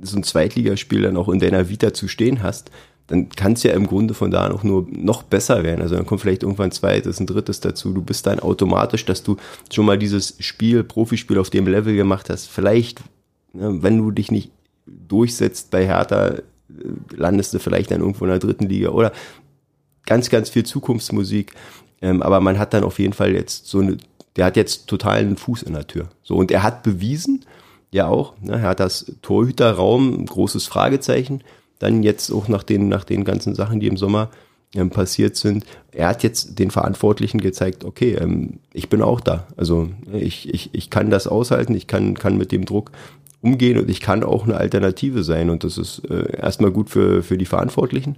[0.00, 2.70] so ein Zweitligaspiel dann auch in deiner Vita zu stehen hast,
[3.06, 5.82] dann kann es ja im Grunde von da auch nur noch besser werden.
[5.82, 7.92] Also dann kommt vielleicht irgendwann ein zweites, ein drittes dazu.
[7.92, 9.36] Du bist dann automatisch, dass du
[9.70, 12.46] schon mal dieses Spiel, Profispiel auf dem Level gemacht hast.
[12.46, 13.00] Vielleicht,
[13.52, 14.50] ne, wenn du dich nicht
[14.86, 16.42] durchsetzt bei Hertha, äh,
[17.14, 19.12] landest du vielleicht dann irgendwo in der dritten Liga oder
[20.06, 21.52] ganz, ganz viel Zukunftsmusik.
[22.00, 23.98] Ähm, aber man hat dann auf jeden Fall jetzt so eine,
[24.36, 26.08] der hat jetzt totalen Fuß in der Tür.
[26.22, 27.44] So, und er hat bewiesen,
[27.90, 31.42] ja auch, ne, er hat das Torhüterraum, großes Fragezeichen
[31.78, 34.30] dann jetzt auch nach den, nach den ganzen Sachen, die im Sommer
[34.74, 35.64] ähm, passiert sind.
[35.92, 39.46] Er hat jetzt den Verantwortlichen gezeigt, okay, ähm, ich bin auch da.
[39.56, 42.90] Also ich, ich, ich kann das aushalten, ich kann, kann mit dem Druck
[43.40, 45.50] umgehen und ich kann auch eine Alternative sein.
[45.50, 48.16] Und das ist äh, erstmal gut für, für die Verantwortlichen,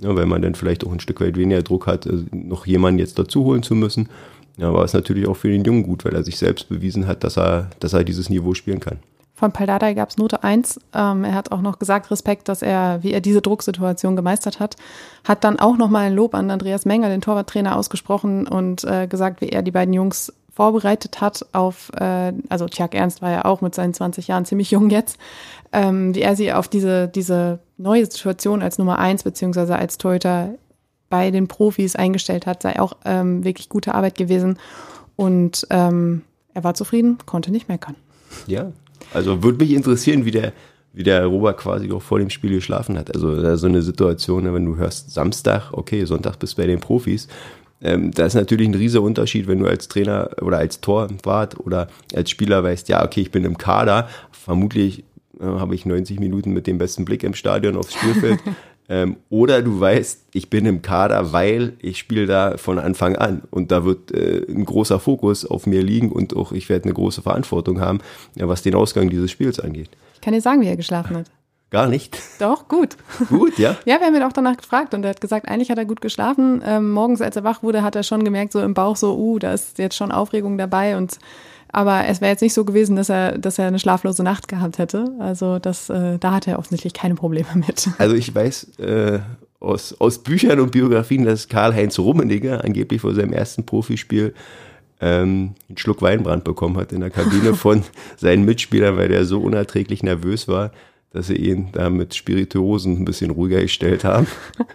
[0.00, 3.00] ja, weil man dann vielleicht auch ein Stück weit weniger Druck hat, äh, noch jemanden
[3.00, 4.08] jetzt dazu holen zu müssen.
[4.56, 7.06] Ja, aber es ist natürlich auch für den Jungen gut, weil er sich selbst bewiesen
[7.06, 8.98] hat, dass er, dass er dieses Niveau spielen kann.
[9.38, 10.80] Von Paldadei gab es Note 1.
[10.92, 14.74] Ähm, er hat auch noch gesagt, Respekt, dass er, wie er diese Drucksituation gemeistert hat.
[15.22, 19.40] Hat dann auch nochmal ein Lob an Andreas Menger, den Torwarttrainer, ausgesprochen und äh, gesagt,
[19.40, 23.60] wie er die beiden Jungs vorbereitet hat auf, äh, also Tjag Ernst war ja auch
[23.60, 25.18] mit seinen 20 Jahren ziemlich jung jetzt,
[25.72, 30.54] ähm, wie er sie auf diese, diese neue Situation als Nummer 1 beziehungsweise als Torhüter
[31.10, 34.58] bei den Profis eingestellt hat, sei auch ähm, wirklich gute Arbeit gewesen.
[35.14, 36.22] Und ähm,
[36.54, 37.94] er war zufrieden, konnte nicht meckern.
[38.48, 38.72] Ja,
[39.12, 40.52] also würde mich interessieren, wie der,
[40.92, 43.14] wie der Robert quasi auch vor dem Spiel geschlafen hat.
[43.14, 46.80] Also so eine Situation, ne, wenn du hörst Samstag, okay, Sonntag bist du bei den
[46.80, 47.28] Profis.
[47.80, 51.88] Ähm, da ist natürlich ein riesiger Unterschied, wenn du als Trainer oder als Torwart oder
[52.14, 55.04] als Spieler weißt, ja, okay, ich bin im Kader, vermutlich
[55.40, 58.40] äh, habe ich 90 Minuten mit dem besten Blick im Stadion aufs Spielfeld.
[58.88, 63.42] Ähm, oder du weißt, ich bin im Kader, weil ich spiele da von Anfang an.
[63.50, 66.94] Und da wird äh, ein großer Fokus auf mir liegen und auch ich werde eine
[66.94, 68.00] große Verantwortung haben,
[68.34, 69.90] ja, was den Ausgang dieses Spiels angeht.
[70.14, 71.26] Ich kann dir sagen, wie er geschlafen hat.
[71.70, 72.18] Gar nicht.
[72.38, 72.96] Doch, gut.
[73.28, 73.76] Gut, ja?
[73.84, 76.00] ja, wir haben ihn auch danach gefragt und er hat gesagt, eigentlich hat er gut
[76.00, 76.62] geschlafen.
[76.64, 79.38] Ähm, morgens, als er wach wurde, hat er schon gemerkt, so im Bauch, so, uh,
[79.38, 81.18] da ist jetzt schon Aufregung dabei und
[81.72, 84.78] aber es wäre jetzt nicht so gewesen, dass er, dass er eine schlaflose Nacht gehabt
[84.78, 85.12] hätte.
[85.18, 87.88] Also das, äh, da hat er offensichtlich keine Probleme mit.
[87.98, 89.20] Also ich weiß äh,
[89.60, 94.34] aus, aus Büchern und Biografien, dass Karl-Heinz Rummenigge angeblich vor seinem ersten Profispiel
[95.00, 97.82] ähm, einen Schluck Weinbrand bekommen hat in der Kabine von
[98.16, 100.72] seinen Mitspielern, weil der so unerträglich nervös war,
[101.12, 104.26] dass sie ihn da mit Spirituosen ein bisschen ruhiger gestellt haben.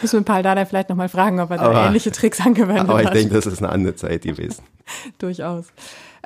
[0.00, 2.88] Müssen wir Paul Dada vielleicht nochmal fragen, ob er aber, da ähnliche Tricks angewendet hat.
[2.88, 4.62] Aber ich denke, das ist eine andere Zeit gewesen.
[5.18, 5.66] Durchaus.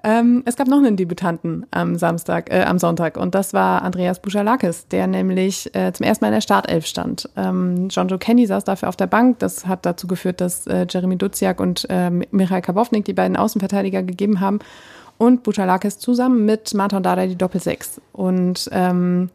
[0.02, 4.20] Ähm, es gab noch einen Debütanten am Samstag, äh, am Sonntag und das war Andreas
[4.20, 7.28] Buchalakis, der nämlich äh, zum ersten Mal in der Startelf stand.
[7.36, 9.40] Ähm, John Joe Kenny saß dafür auf der Bank.
[9.40, 14.02] Das hat dazu geführt, dass äh, Jeremy Duziak und äh, Michael Kabownik die beiden Außenverteidiger
[14.02, 14.60] gegeben haben
[15.18, 18.00] und Buchalakis zusammen mit Martin Dada die Doppelsechs.
[18.12, 19.28] Und ähm,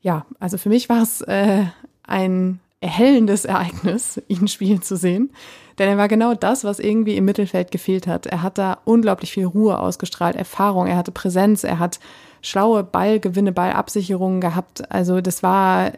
[0.00, 1.64] ja, also für mich war es äh,
[2.04, 5.30] ein erhellendes Ereignis, ihn spielen zu sehen.
[5.78, 8.26] Denn er war genau das, was irgendwie im Mittelfeld gefehlt hat.
[8.26, 11.98] Er hat da unglaublich viel Ruhe ausgestrahlt, Erfahrung, er hatte Präsenz, er hat
[12.42, 14.90] schlaue Ballgewinne, Ballabsicherungen gehabt.
[14.90, 15.92] Also das war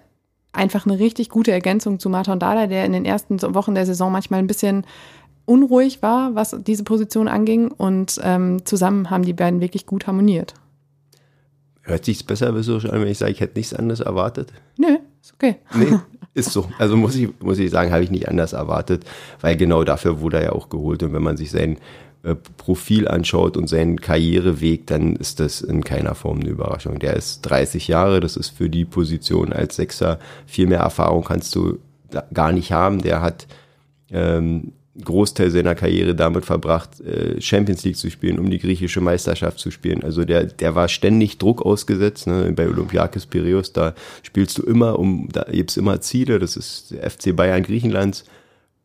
[0.52, 4.10] einfach eine richtig gute Ergänzung zu Martin Dada, der in den ersten Wochen der Saison
[4.10, 4.86] manchmal ein bisschen
[5.44, 7.68] unruhig war, was diese Position anging.
[7.70, 10.54] Und ähm, zusammen haben die beiden wirklich gut harmoniert.
[11.82, 14.52] Hört sich's besser an, wenn ich sage, ich hätte nichts anderes erwartet?
[14.76, 15.56] Nö, ist okay.
[15.74, 15.98] Nee,
[16.36, 16.68] ist so.
[16.78, 19.04] Also muss ich, muss ich sagen, habe ich nicht anders erwartet,
[19.40, 21.02] weil genau dafür wurde er ja auch geholt.
[21.02, 21.78] Und wenn man sich sein
[22.22, 26.98] äh, Profil anschaut und seinen Karriereweg, dann ist das in keiner Form eine Überraschung.
[26.98, 31.54] Der ist 30 Jahre, das ist für die Position als Sechser viel mehr Erfahrung kannst
[31.54, 31.78] du
[32.32, 33.00] gar nicht haben.
[33.00, 33.46] Der hat
[34.10, 34.72] ähm,
[35.04, 39.70] Großteil seiner Karriere damit verbracht, äh, Champions League zu spielen, um die griechische Meisterschaft zu
[39.70, 40.02] spielen.
[40.02, 42.26] Also der, der war ständig Druck ausgesetzt.
[42.26, 42.52] Ne?
[42.52, 46.38] Bei Olympiakis Piraeus, da spielst du immer um, da gibt's immer Ziele.
[46.38, 48.24] Das ist der FC Bayern Griechenlands.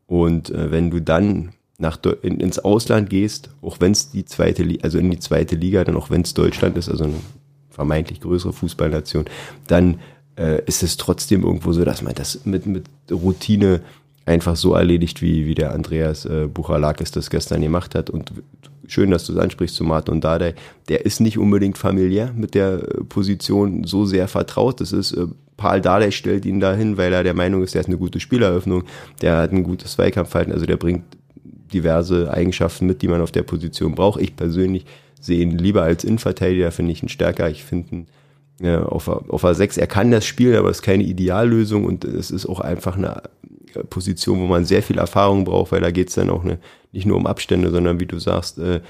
[0.08, 4.68] Und äh, wenn du dann nach in, ins Ausland gehst, auch wenn es die zweite,
[4.84, 7.16] also in die zweite Liga, dann auch wenn es Deutschland ist, also eine
[7.70, 9.26] vermeintlich größere Fußballnation,
[9.68, 10.00] dann
[10.38, 13.82] äh, ist es trotzdem irgendwo so, dass man das mit, mit Routine
[14.26, 18.10] einfach so erledigt, wie, wie der Andreas äh, Buchalakis das gestern gemacht hat.
[18.10, 18.32] Und
[18.88, 20.54] schön, dass du es ansprichst zu Martin und Dardai.
[20.90, 24.82] Der ist nicht unbedingt familiär mit der äh, Position so sehr vertraut.
[24.82, 27.88] Das ist, äh, Paul Dardai stellt ihn dahin, weil er der Meinung ist, der ist
[27.88, 28.84] eine gute Spieleröffnung,
[29.22, 31.04] der hat ein gutes Zweikampfverhalten, also der bringt
[31.74, 34.20] diverse Eigenschaften mit, die man auf der Position braucht.
[34.20, 34.86] Ich persönlich
[35.20, 37.50] sehe ihn lieber als Innenverteidiger, finde ich ihn stärker.
[37.50, 38.08] Ich finde ihn
[38.60, 42.30] ja, auf, auf A6, er kann das spielen, aber es ist keine Ideallösung und es
[42.30, 43.22] ist auch einfach eine
[43.90, 46.60] Position, wo man sehr viel Erfahrung braucht, weil da geht es dann auch ne,
[46.92, 48.82] nicht nur um Abstände, sondern wie du sagst, äh,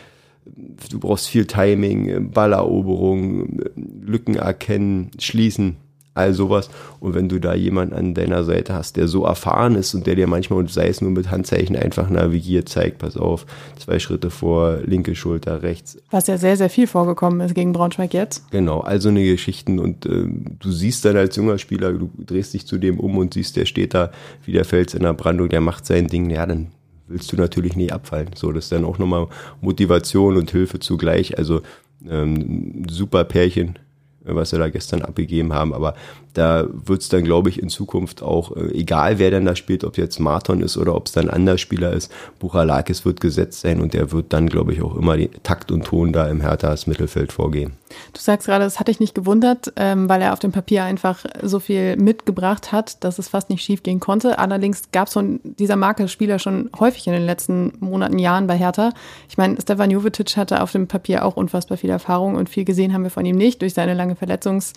[0.89, 5.77] du brauchst viel Timing, äh, Balleroberung, äh, Lücken erkennen, schließen
[6.21, 6.69] all sowas.
[6.99, 10.15] Und wenn du da jemanden an deiner Seite hast, der so erfahren ist und der
[10.15, 13.45] dir manchmal, sei es nur mit Handzeichen, einfach navigiert, zeigt, pass auf,
[13.77, 15.97] zwei Schritte vor, linke Schulter, rechts.
[16.11, 18.49] Was ja sehr, sehr viel vorgekommen ist gegen Braunschweig jetzt.
[18.51, 20.25] Genau, also eine Geschichten und äh,
[20.59, 23.65] du siehst dann als junger Spieler, du drehst dich zu dem um und siehst, der
[23.65, 24.11] steht da
[24.45, 26.67] wie der Fels in der Brandung, der macht sein Ding, ja, dann
[27.11, 28.29] willst du natürlich nie abfallen.
[28.35, 29.27] So, das ist dann auch nochmal
[29.59, 31.37] Motivation und Hilfe zugleich.
[31.37, 31.61] Also
[32.09, 33.77] ähm, super Pärchen,
[34.23, 35.73] was sie da gestern abgegeben haben.
[35.73, 35.95] Aber
[36.33, 39.83] da wird es dann, glaube ich, in Zukunft auch, äh, egal wer denn da spielt,
[39.83, 43.61] ob jetzt Marton ist oder ob es dann ein anderer Spieler ist, Buchalakis wird gesetzt
[43.61, 46.41] sein und der wird dann, glaube ich, auch immer die Takt und Ton da im
[46.41, 47.73] Herthas Mittelfeld vorgehen.
[48.13, 51.25] Du sagst gerade, das hatte ich nicht gewundert, ähm, weil er auf dem Papier einfach
[51.41, 54.39] so viel mitgebracht hat, dass es fast nicht schief gehen konnte.
[54.39, 58.57] Allerdings gab es von dieser Marke Spieler schon häufig in den letzten Monaten, Jahren bei
[58.57, 58.91] Hertha.
[59.27, 62.93] Ich meine, Stefan Jovetic hatte auf dem Papier auch unfassbar viel Erfahrung und viel gesehen
[62.93, 64.73] haben wir von ihm nicht durch seine lange Verletzungs-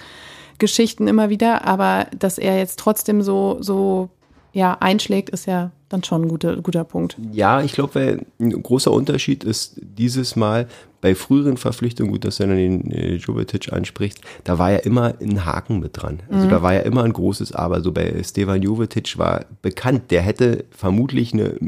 [0.58, 4.08] Geschichten immer wieder, aber dass er jetzt trotzdem so, so
[4.52, 7.16] ja, einschlägt, ist ja dann schon ein guter, guter Punkt.
[7.32, 10.68] Ja, ich glaube, ein großer Unterschied ist dieses Mal
[11.00, 15.14] bei früheren Verpflichtungen, gut, dass du dann den äh, Jovetic ansprichst, da war ja immer
[15.20, 16.22] ein Haken mit dran.
[16.30, 16.50] Also mhm.
[16.50, 17.82] da war ja immer ein großes Aber.
[17.82, 21.58] So bei Stevan Jovetic war bekannt, der hätte vermutlich eine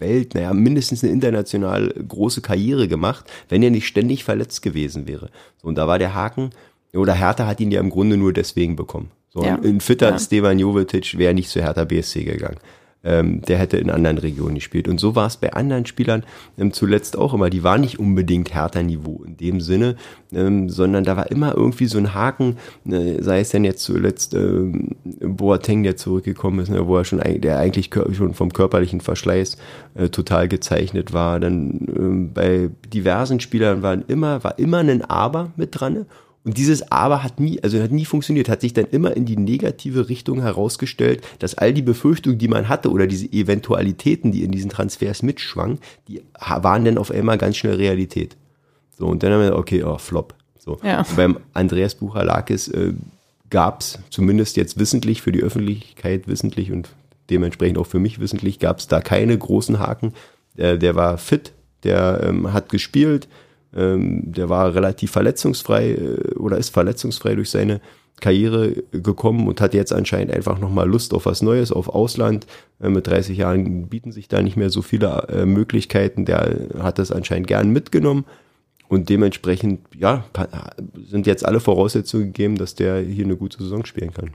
[0.00, 5.30] Welt, naja, mindestens eine international große Karriere gemacht, wenn er nicht ständig verletzt gewesen wäre.
[5.62, 6.50] So, und da war der Haken,
[6.94, 9.10] oder Hertha hat ihn ja im Grunde nur deswegen bekommen.
[9.32, 9.58] So, ja.
[9.62, 10.18] Ein fitter ja.
[10.18, 12.58] Stevan Jovetic wäre nicht zu Hertha BSC gegangen.
[13.02, 14.86] Ähm, der hätte in anderen Regionen gespielt.
[14.86, 16.22] Und so war es bei anderen Spielern
[16.58, 17.48] ähm, zuletzt auch immer.
[17.48, 19.96] Die waren nicht unbedingt härter Niveau in dem Sinne,
[20.34, 24.34] ähm, sondern da war immer irgendwie so ein Haken, äh, sei es denn jetzt zuletzt
[24.34, 29.56] ähm, Boateng, der zurückgekommen ist, ne, wo er schon, der eigentlich schon vom körperlichen Verschleiß
[29.94, 31.40] äh, total gezeichnet war.
[31.40, 36.04] Dann ähm, bei diversen Spielern waren immer, war immer ein Aber mit dran
[36.42, 39.36] und dieses Aber hat nie, also hat nie funktioniert, hat sich dann immer in die
[39.36, 44.50] negative Richtung herausgestellt, dass all die Befürchtungen, die man hatte oder diese Eventualitäten, die in
[44.50, 48.36] diesen Transfers mitschwangen, die waren dann auf einmal ganz schnell Realität.
[48.96, 50.34] So, und dann haben wir, okay, oh, Flop.
[50.58, 50.78] So.
[50.82, 51.04] Ja.
[51.16, 52.92] beim Andreas Buchalakis äh,
[53.48, 56.90] gab es zumindest jetzt wissentlich, für die Öffentlichkeit wissentlich und
[57.28, 60.14] dementsprechend auch für mich wissentlich, gab es da keine großen Haken.
[60.56, 63.28] Der, der war fit, der ähm, hat gespielt,
[63.74, 67.80] ähm, der war relativ verletzungsfrei äh, oder ist verletzungsfrei durch seine
[68.20, 72.46] Karriere gekommen und hat jetzt anscheinend einfach nochmal Lust auf was Neues, auf Ausland.
[72.80, 76.24] Äh, mit 30 Jahren bieten sich da nicht mehr so viele äh, Möglichkeiten.
[76.24, 78.24] Der hat das anscheinend gern mitgenommen.
[78.88, 80.24] Und dementsprechend, ja,
[81.08, 84.30] sind jetzt alle Voraussetzungen gegeben, dass der hier eine gute Saison spielen kann.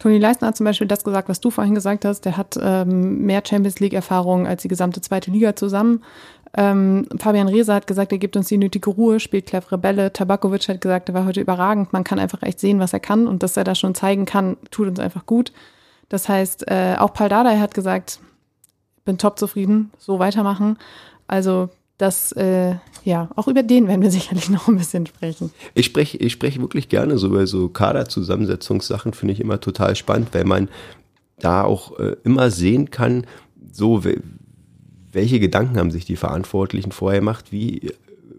[0.00, 2.22] Toni Leisner hat zum Beispiel das gesagt, was du vorhin gesagt hast.
[2.24, 6.02] Der hat ähm, mehr Champions League-Erfahrung als die gesamte zweite Liga zusammen.
[6.56, 10.12] Ähm, Fabian Reese hat gesagt, er gibt uns die nötige Ruhe, spielt clevere Bälle.
[10.12, 11.92] Tabakovic hat gesagt, er war heute überragend.
[11.92, 14.56] Man kann einfach echt sehen, was er kann und dass er da schon zeigen kann,
[14.70, 15.52] tut uns einfach gut.
[16.08, 18.20] Das heißt, äh, auch Paul Dardai hat gesagt,
[19.04, 20.78] bin top zufrieden, so weitermachen.
[21.26, 25.50] Also das, äh, ja, auch über den werden wir sicherlich noch ein bisschen sprechen.
[25.74, 30.28] Ich spreche ich spreche wirklich gerne so über so Kaderzusammensetzungssachen, finde ich immer total spannend,
[30.32, 30.68] weil man
[31.38, 33.26] da auch äh, immer sehen kann,
[33.72, 34.04] so
[35.14, 37.92] welche Gedanken haben sich die Verantwortlichen vorher gemacht, wie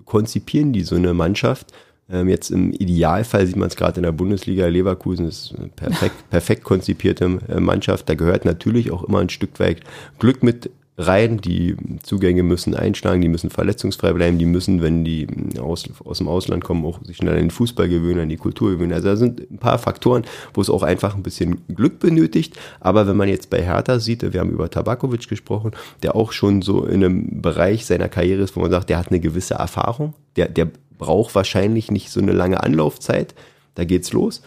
[0.05, 1.73] konzipieren die so eine Mannschaft.
[2.09, 6.15] Ähm, jetzt im Idealfall sieht man es gerade in der Bundesliga, Leverkusen ist eine perfekt,
[6.29, 8.07] perfekt konzipierte äh, Mannschaft.
[8.07, 9.81] Da gehört natürlich auch immer ein Stück weit
[10.19, 11.37] Glück mit rein.
[11.39, 15.27] Die Zugänge müssen einschlagen, die müssen verletzungsfrei bleiben, die müssen, wenn die
[15.59, 18.71] aus, aus dem Ausland kommen, auch sich schnell an den Fußball gewöhnen, an die Kultur
[18.71, 18.93] gewöhnen.
[18.93, 22.57] Also da sind ein paar Faktoren, wo es auch einfach ein bisschen Glück benötigt.
[22.79, 25.71] Aber wenn man jetzt bei Hertha sieht, wir haben über Tabakovic gesprochen,
[26.03, 29.09] der auch schon so in einem Bereich seiner Karriere ist, wo man sagt, der hat
[29.09, 33.35] eine gewisse Erfahrung, der, der braucht wahrscheinlich nicht so eine lange Anlaufzeit.
[33.75, 34.41] Da geht's los.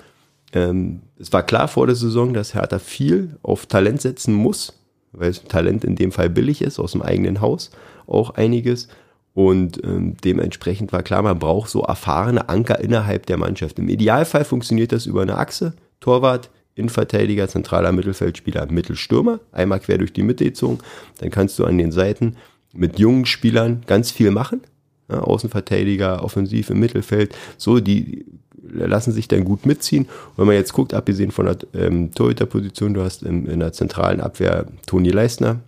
[0.54, 4.77] Ähm, es war klar vor der Saison, dass Hertha viel auf Talent setzen muss
[5.12, 7.70] weil Talent in dem Fall billig ist, aus dem eigenen Haus
[8.06, 8.88] auch einiges.
[9.34, 13.78] Und ähm, dementsprechend war klar, man braucht so erfahrene Anker innerhalb der Mannschaft.
[13.78, 15.74] Im Idealfall funktioniert das über eine Achse.
[16.00, 20.78] Torwart, Innenverteidiger, zentraler Mittelfeldspieler, Mittelstürmer, einmal quer durch die Mitte gezogen.
[21.18, 22.36] Dann kannst du an den Seiten
[22.72, 24.62] mit jungen Spielern ganz viel machen.
[25.10, 27.34] Ja, Außenverteidiger, offensiv im Mittelfeld.
[27.56, 28.26] So, die
[28.62, 30.04] lassen sich dann gut mitziehen.
[30.04, 33.72] Und wenn man jetzt guckt, abgesehen von der ähm, Torhüterposition, du hast in, in der
[33.72, 35.60] zentralen Abwehr Toni Leisner,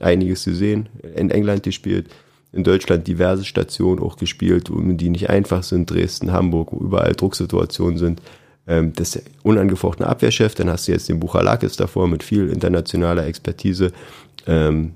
[0.00, 2.08] einiges gesehen, in England gespielt,
[2.52, 7.98] in Deutschland diverse Stationen auch gespielt, die nicht einfach sind, Dresden, Hamburg, wo überall Drucksituationen
[7.98, 8.20] sind.
[8.66, 13.26] Ähm, das ist unangefochtene Abwehrchef, dann hast du jetzt den Buchalakis davor mit viel internationaler
[13.26, 13.92] Expertise
[14.46, 14.94] ähm,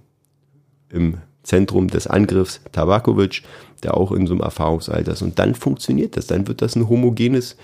[0.90, 3.42] im Zentrum des Angriffs Tabakovic,
[3.82, 5.22] der auch in so einem Erfahrungsalter ist.
[5.22, 7.56] Und dann funktioniert das, dann wird das ein homogenes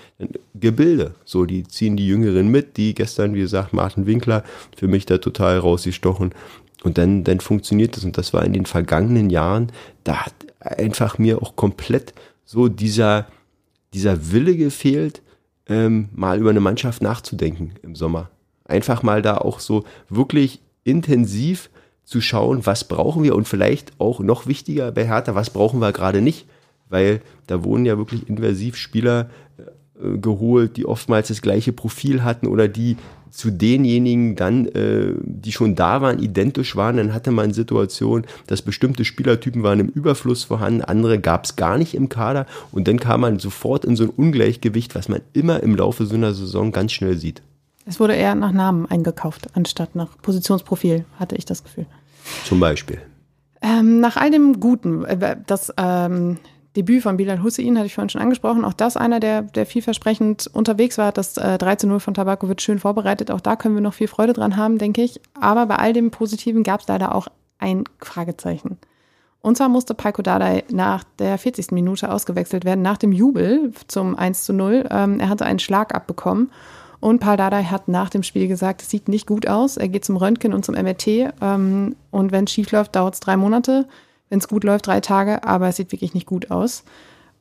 [0.53, 1.15] Gebilde.
[1.25, 4.43] So, die ziehen die Jüngeren mit, die gestern, wie gesagt, Martin Winkler,
[4.75, 6.33] für mich da total rausgestochen.
[6.83, 8.03] Und dann, dann funktioniert das.
[8.03, 9.71] Und das war in den vergangenen Jahren,
[10.03, 12.13] da hat einfach mir auch komplett
[12.45, 13.27] so dieser,
[13.93, 15.21] dieser Wille gefehlt,
[15.67, 18.29] ähm, mal über eine Mannschaft nachzudenken im Sommer.
[18.65, 21.69] Einfach mal da auch so wirklich intensiv
[22.05, 25.91] zu schauen, was brauchen wir und vielleicht auch noch wichtiger bei Hertha, was brauchen wir
[25.91, 26.45] gerade nicht,
[26.89, 32.67] weil da wurden ja wirklich Inversivspieler äh, geholt, die oftmals das gleiche Profil hatten oder
[32.67, 32.97] die
[33.33, 36.97] zu denjenigen dann, äh, die schon da waren, identisch waren.
[36.97, 41.79] Dann hatte man Situation, dass bestimmte Spielertypen waren im Überfluss vorhanden, andere gab es gar
[41.79, 45.63] nicht im Kader und dann kam man sofort in so ein Ungleichgewicht, was man immer
[45.63, 47.41] im Laufe so einer Saison ganz schnell sieht.
[47.85, 51.85] Es wurde eher nach Namen eingekauft, anstatt nach Positionsprofil, hatte ich das Gefühl.
[52.45, 53.01] Zum Beispiel.
[53.61, 56.37] Ähm, nach all dem Guten, äh, das ähm,
[56.75, 58.65] Debüt von Bilal Hussein hatte ich vorhin schon angesprochen.
[58.65, 62.47] Auch das einer, der, der vielversprechend unterwegs war, das äh, 3 zu 0 von Tabako
[62.47, 63.29] wird schön vorbereitet.
[63.31, 65.21] Auch da können wir noch viel Freude dran haben, denke ich.
[65.39, 67.27] Aber bei all dem Positiven gab es leider auch
[67.59, 68.77] ein Fragezeichen.
[69.41, 71.71] Und zwar musste Paiko Dardai nach der 40.
[71.71, 74.87] Minute ausgewechselt werden, nach dem Jubel zum 1 zu 0.
[74.89, 76.49] Ähm, er hatte einen Schlag abbekommen
[77.03, 79.75] und Paul Dardai hat nach dem Spiel gesagt, es sieht nicht gut aus.
[79.75, 81.33] Er geht zum Röntgen und zum MRT.
[81.41, 83.89] Ähm, und wenn es schief läuft, dauert es drei Monate.
[84.29, 85.43] Wenn es gut läuft, drei Tage.
[85.43, 86.85] Aber es sieht wirklich nicht gut aus.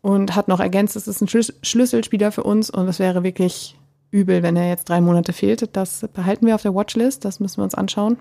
[0.01, 3.79] Und hat noch ergänzt, es ist ein Schlüsselspieler für uns und es wäre wirklich
[4.11, 5.77] übel, wenn er jetzt drei Monate fehlt.
[5.77, 7.25] Das behalten wir auf der Watchlist.
[7.25, 8.18] Das müssen wir uns anschauen.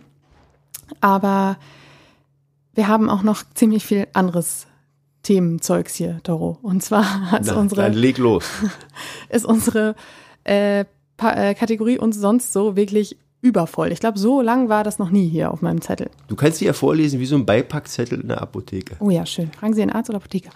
[1.00, 1.58] Aber
[2.76, 4.68] wir haben auch noch ziemlich viel anderes
[5.24, 6.60] Themenzeugs hier, Doro.
[6.62, 7.82] Und zwar hat unsere.
[7.82, 8.46] Dann leg los.
[9.30, 9.96] ist unsere
[10.44, 10.86] äh,
[11.24, 13.92] äh, Kategorie uns sonst so wirklich übervoll.
[13.92, 16.10] Ich glaube, so lang war das noch nie hier auf meinem Zettel.
[16.28, 18.96] Du kannst sie ja vorlesen wie so ein Beipackzettel in der Apotheke.
[19.00, 19.52] Oh ja, schön.
[19.52, 20.52] Fragen Sie einen Arzt oder Apotheker.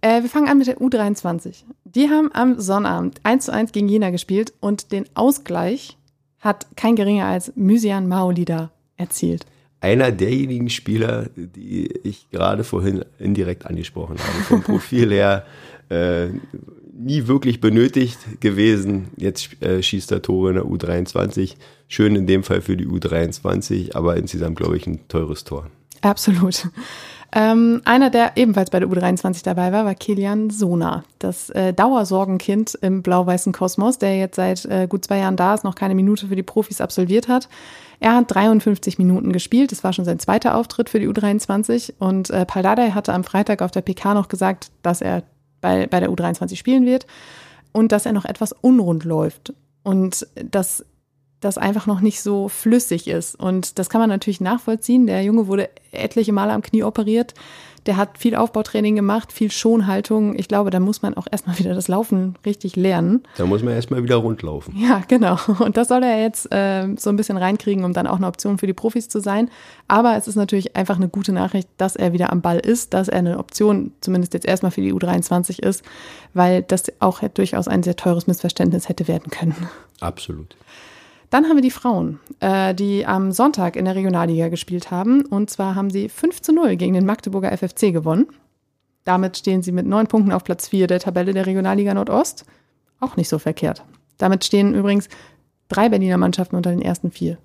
[0.00, 1.64] Äh, wir fangen an mit der U23.
[1.84, 5.98] Die haben am Sonnabend 1 zu 1 gegen Jena gespielt und den Ausgleich
[6.40, 9.46] hat kein geringer als Mysian Maolida erzielt.
[9.80, 14.44] Einer derjenigen Spieler, die ich gerade vorhin indirekt angesprochen habe.
[14.44, 15.44] Vom Profil her
[15.88, 16.28] äh,
[17.04, 19.08] nie wirklich benötigt gewesen.
[19.16, 21.54] Jetzt äh, schießt er Tore in der U23.
[21.88, 25.66] Schön in dem Fall für die U23, aber insgesamt, glaube ich, ein teures Tor.
[26.00, 26.68] Absolut.
[27.34, 32.78] Ähm, einer, der ebenfalls bei der U23 dabei war, war Kilian Sona, das äh, Dauersorgenkind
[32.82, 36.26] im blau-weißen Kosmos, der jetzt seit äh, gut zwei Jahren da ist, noch keine Minute
[36.26, 37.48] für die Profis absolviert hat.
[38.00, 42.28] Er hat 53 Minuten gespielt, das war schon sein zweiter Auftritt für die U23 und
[42.28, 45.22] äh, Paldadei hatte am Freitag auf der PK noch gesagt, dass er
[45.62, 47.06] bei, bei der U23 spielen wird
[47.72, 50.84] und dass er noch etwas unrund läuft und dass
[51.40, 53.34] das einfach noch nicht so flüssig ist.
[53.34, 55.06] Und das kann man natürlich nachvollziehen.
[55.06, 57.34] Der Junge wurde etliche Male am Knie operiert.
[57.86, 60.38] Der hat viel Aufbautraining gemacht, viel Schonhaltung.
[60.38, 63.22] Ich glaube, da muss man auch erstmal wieder das Laufen richtig lernen.
[63.36, 64.76] Da muss man erstmal wieder rundlaufen.
[64.76, 65.38] Ja, genau.
[65.58, 68.58] Und das soll er jetzt äh, so ein bisschen reinkriegen, um dann auch eine Option
[68.58, 69.50] für die Profis zu sein.
[69.88, 73.08] Aber es ist natürlich einfach eine gute Nachricht, dass er wieder am Ball ist, dass
[73.08, 75.84] er eine Option zumindest jetzt erstmal für die U23 ist,
[76.34, 79.68] weil das auch durchaus ein sehr teures Missverständnis hätte werden können.
[80.00, 80.56] Absolut.
[81.32, 85.24] Dann haben wir die Frauen, äh, die am Sonntag in der Regionalliga gespielt haben.
[85.24, 88.26] Und zwar haben sie 5 zu 0 gegen den Magdeburger FFC gewonnen.
[89.04, 92.44] Damit stehen sie mit neun Punkten auf Platz 4 der Tabelle der Regionalliga Nordost.
[93.00, 93.82] Auch nicht so verkehrt.
[94.18, 95.08] Damit stehen übrigens
[95.68, 97.38] drei Berliner Mannschaften unter den ersten vier.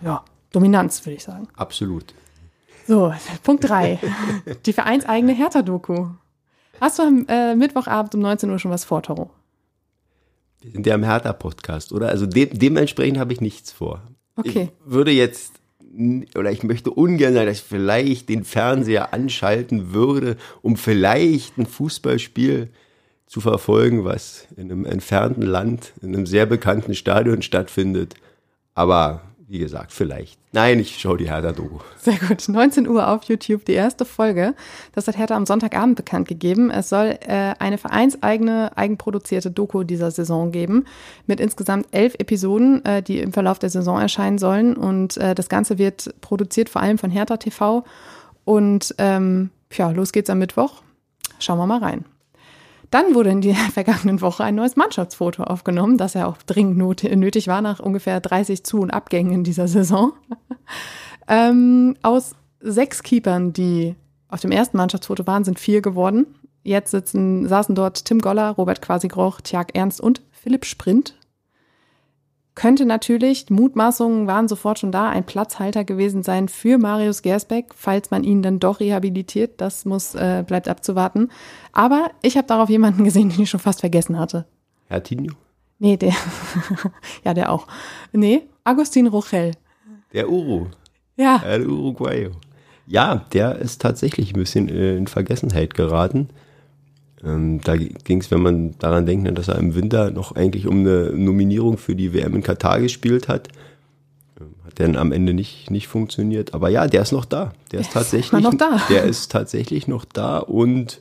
[0.00, 1.46] Ja, Dominanz, würde ich sagen.
[1.56, 2.14] Absolut.
[2.86, 3.12] So,
[3.42, 3.98] Punkt 3.
[4.64, 6.06] die vereinseigene Hertha-Doku.
[6.80, 9.30] Hast du am äh, Mittwochabend um 19 Uhr schon was vor, Toro?
[10.64, 12.08] Wir sind ja im Hertha-Podcast, oder?
[12.08, 14.02] Also de dementsprechend habe ich nichts vor.
[14.36, 14.70] Okay.
[14.86, 15.52] Ich würde jetzt,
[16.34, 21.66] oder ich möchte ungern sagen, dass ich vielleicht den Fernseher anschalten würde, um vielleicht ein
[21.66, 22.70] Fußballspiel
[23.26, 28.14] zu verfolgen, was in einem entfernten Land, in einem sehr bekannten Stadion stattfindet.
[28.74, 30.38] Aber wie gesagt, vielleicht.
[30.52, 31.78] Nein, ich schaue die Hertha-Doku.
[31.98, 32.48] Sehr gut.
[32.48, 34.54] 19 Uhr auf YouTube, die erste Folge.
[34.92, 36.70] Das hat Hertha am Sonntagabend bekannt gegeben.
[36.70, 40.84] Es soll äh, eine vereinseigene, eigenproduzierte Doku dieser Saison geben,
[41.26, 44.76] mit insgesamt elf Episoden, äh, die im Verlauf der Saison erscheinen sollen.
[44.76, 47.84] Und äh, das Ganze wird produziert vor allem von Hertha TV.
[48.44, 50.82] Und ähm, ja, los geht's am Mittwoch.
[51.38, 52.04] Schauen wir mal rein.
[52.94, 57.48] Dann wurde in der vergangenen Woche ein neues Mannschaftsfoto aufgenommen, das ja auch dringend nötig
[57.48, 60.12] war nach ungefähr 30 Zu- und Abgängen in dieser Saison.
[61.26, 63.96] ähm, aus sechs Keepern, die
[64.28, 66.36] auf dem ersten Mannschaftsfoto waren, sind vier geworden.
[66.62, 71.16] Jetzt sitzen, saßen dort Tim Goller, Robert Quasigroch, Tjag Ernst und Philipp Sprint
[72.54, 78.10] könnte natürlich, Mutmaßungen waren sofort schon da, ein Platzhalter gewesen sein für Marius Gersbeck, falls
[78.10, 79.60] man ihn dann doch rehabilitiert.
[79.60, 81.30] Das muss, äh, bleibt abzuwarten.
[81.72, 84.46] Aber ich habe darauf jemanden gesehen, den ich schon fast vergessen hatte.
[84.86, 85.34] Herr Tinho?
[85.78, 86.14] Nee, der.
[87.24, 87.66] ja, der auch.
[88.12, 89.52] Nee, Agustin Rochel.
[90.12, 90.68] Der Uru.
[91.16, 91.38] Ja.
[91.38, 92.30] Der Uruguayo.
[92.86, 96.28] Ja, der ist tatsächlich ein bisschen äh, in Vergessenheit geraten.
[97.24, 100.66] Ähm, da ging es, wenn man daran denkt, ne, dass er im Winter noch eigentlich
[100.66, 103.48] um eine Nominierung für die WM in Katar gespielt hat.
[104.40, 106.52] Ähm, hat dann am Ende nicht, nicht funktioniert.
[106.54, 107.52] Aber ja, der ist noch da.
[107.72, 108.80] Der ist tatsächlich noch da.
[108.90, 110.38] Der ist tatsächlich noch da.
[110.38, 111.00] Und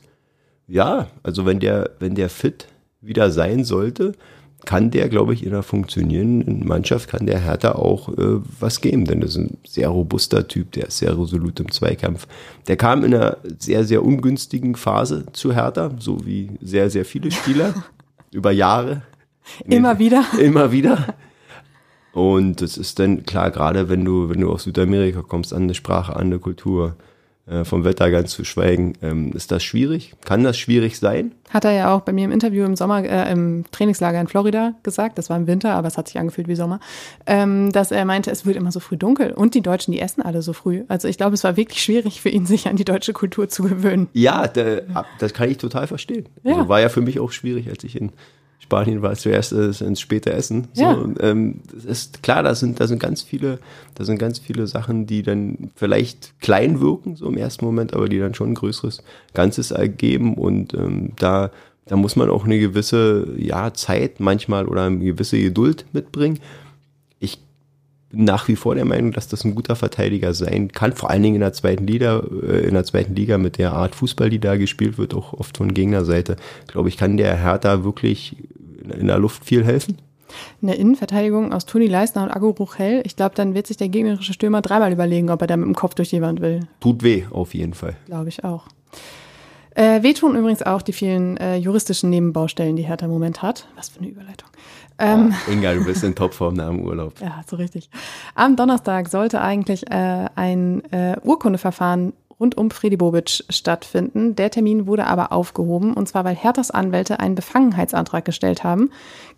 [0.68, 2.68] ja, also wenn der, wenn der fit
[3.02, 4.14] wieder sein sollte,
[4.66, 9.06] kann der, glaube ich, in einer funktionierenden Mannschaft, kann der Hertha auch äh, was geben,
[9.06, 12.28] denn das ist ein sehr robuster Typ, der ist sehr resolut im Zweikampf.
[12.68, 17.32] Der kam in einer sehr, sehr ungünstigen Phase zu Hertha, so wie sehr, sehr viele
[17.32, 17.74] Spieler
[18.32, 19.04] über Jahre.
[19.66, 20.24] Immer wieder.
[20.40, 21.16] Immer wieder.
[22.14, 25.74] Und das ist dann klar, gerade wenn du, wenn du aus Südamerika kommst, an eine
[25.74, 26.96] Sprache, an eine Kultur,
[27.66, 28.94] vom Wetter ganz zu schweigen.
[29.02, 30.14] Ähm, ist das schwierig?
[30.24, 31.34] Kann das schwierig sein?
[31.50, 34.76] Hat er ja auch bei mir im Interview im Sommer, äh, im Trainingslager in Florida
[34.82, 36.80] gesagt, das war im Winter, aber es hat sich angefühlt wie Sommer,
[37.26, 40.22] ähm, dass er meinte, es wird immer so früh dunkel und die Deutschen, die essen
[40.22, 40.84] alle so früh.
[40.88, 43.64] Also ich glaube, es war wirklich schwierig für ihn, sich an die deutsche Kultur zu
[43.64, 44.08] gewöhnen.
[44.14, 46.30] Ja, da, das kann ich total verstehen.
[46.44, 46.56] Ja.
[46.56, 48.14] Also war ja für mich auch schwierig, als ich in
[48.60, 50.68] Spanien war zuerst äh, ins späte Essen.
[50.74, 50.94] So, Ja.
[50.94, 53.60] und, ähm, das ist klar, da sind, da sind ganz viele,
[53.96, 58.08] da sind ganz viele Sachen, die dann vielleicht klein wirken, so im ersten Moment, aber
[58.08, 60.36] die dann schon ein größeres Ganzes ergeben.
[60.36, 61.52] Und ähm, da,
[61.86, 66.40] da muss man auch eine gewisse ja, Zeit manchmal oder eine gewisse Geduld mitbringen.
[68.14, 71.24] Ich nach wie vor der Meinung, dass das ein guter Verteidiger sein kann, vor allen
[71.24, 74.40] Dingen in der zweiten Liga, äh, in der zweiten Liga mit der Art Fußball, die
[74.40, 76.36] da gespielt wird, auch oft von Gegnerseite.
[76.68, 78.38] Glaube ich, kann der Hertha wirklich
[78.84, 79.98] in- in der Luft viel helfen.
[80.62, 83.90] In der Innenverteidigung aus Toni Leisner und Agu Ruchel, ich glaube, dann wird sich der
[83.90, 86.62] gegnerische Stürmer dreimal überlegen, ob er da mit dem Kopf durch die Wand will.
[86.80, 87.96] Tut weh, auf jeden Fall.
[88.08, 88.66] Glaube ich auch.
[89.76, 93.68] Äh, wehtun übrigens auch die vielen äh, juristischen Nebenbaustellen, die Hertha im Moment hat.
[93.76, 94.50] Was für eine Überleitung.
[95.00, 97.20] Ähm, Oh, Inga, du bist in Topform nach dem Urlaub.
[97.20, 97.90] Ja, so richtig.
[98.36, 104.36] Am Donnerstag sollte eigentlich äh, ein äh, Urkundeverfahren rund um Fredi Bobic stattfinden.
[104.36, 108.90] Der Termin wurde aber aufgehoben und zwar, weil Herthas Anwälte einen Befangenheitsantrag gestellt haben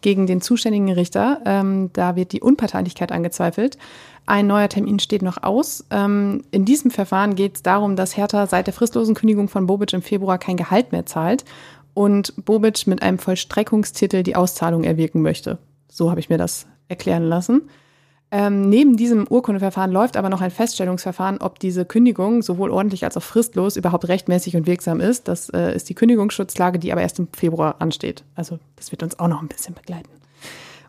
[0.02, 1.42] gegen den zuständigen Richter.
[1.46, 3.78] Ähm, da wird die Unparteilichkeit angezweifelt.
[4.26, 5.86] Ein neuer Termin steht noch aus.
[5.92, 9.94] Ähm, in diesem Verfahren geht es darum, dass Hertha seit der fristlosen Kündigung von Bobic
[9.94, 11.46] im Februar kein Gehalt mehr zahlt
[11.96, 15.58] und Bobic mit einem Vollstreckungstitel die Auszahlung erwirken möchte.
[15.90, 17.64] So habe ich mir das erklären lassen.
[18.32, 23.16] Ähm, neben diesem Urkundeverfahren läuft aber noch ein Feststellungsverfahren, ob diese Kündigung sowohl ordentlich als
[23.16, 25.28] auch fristlos überhaupt rechtmäßig und wirksam ist.
[25.28, 28.24] Das äh, ist die Kündigungsschutzlage, die aber erst im Februar ansteht.
[28.36, 30.10] Also das wird uns auch noch ein bisschen begleiten.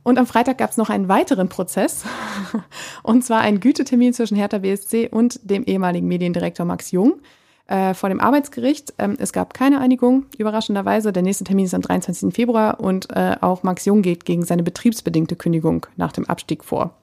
[0.03, 2.05] Und am Freitag gab es noch einen weiteren Prozess,
[3.03, 7.21] und zwar einen Gütetermin zwischen Hertha BSC und dem ehemaligen Mediendirektor Max Jung
[7.69, 8.95] äh, vor dem Arbeitsgericht.
[8.99, 11.13] Ähm, es gab keine Einigung, überraschenderweise.
[11.13, 12.35] Der nächste Termin ist am 23.
[12.35, 16.95] Februar und äh, auch Max Jung geht gegen seine betriebsbedingte Kündigung nach dem Abstieg vor.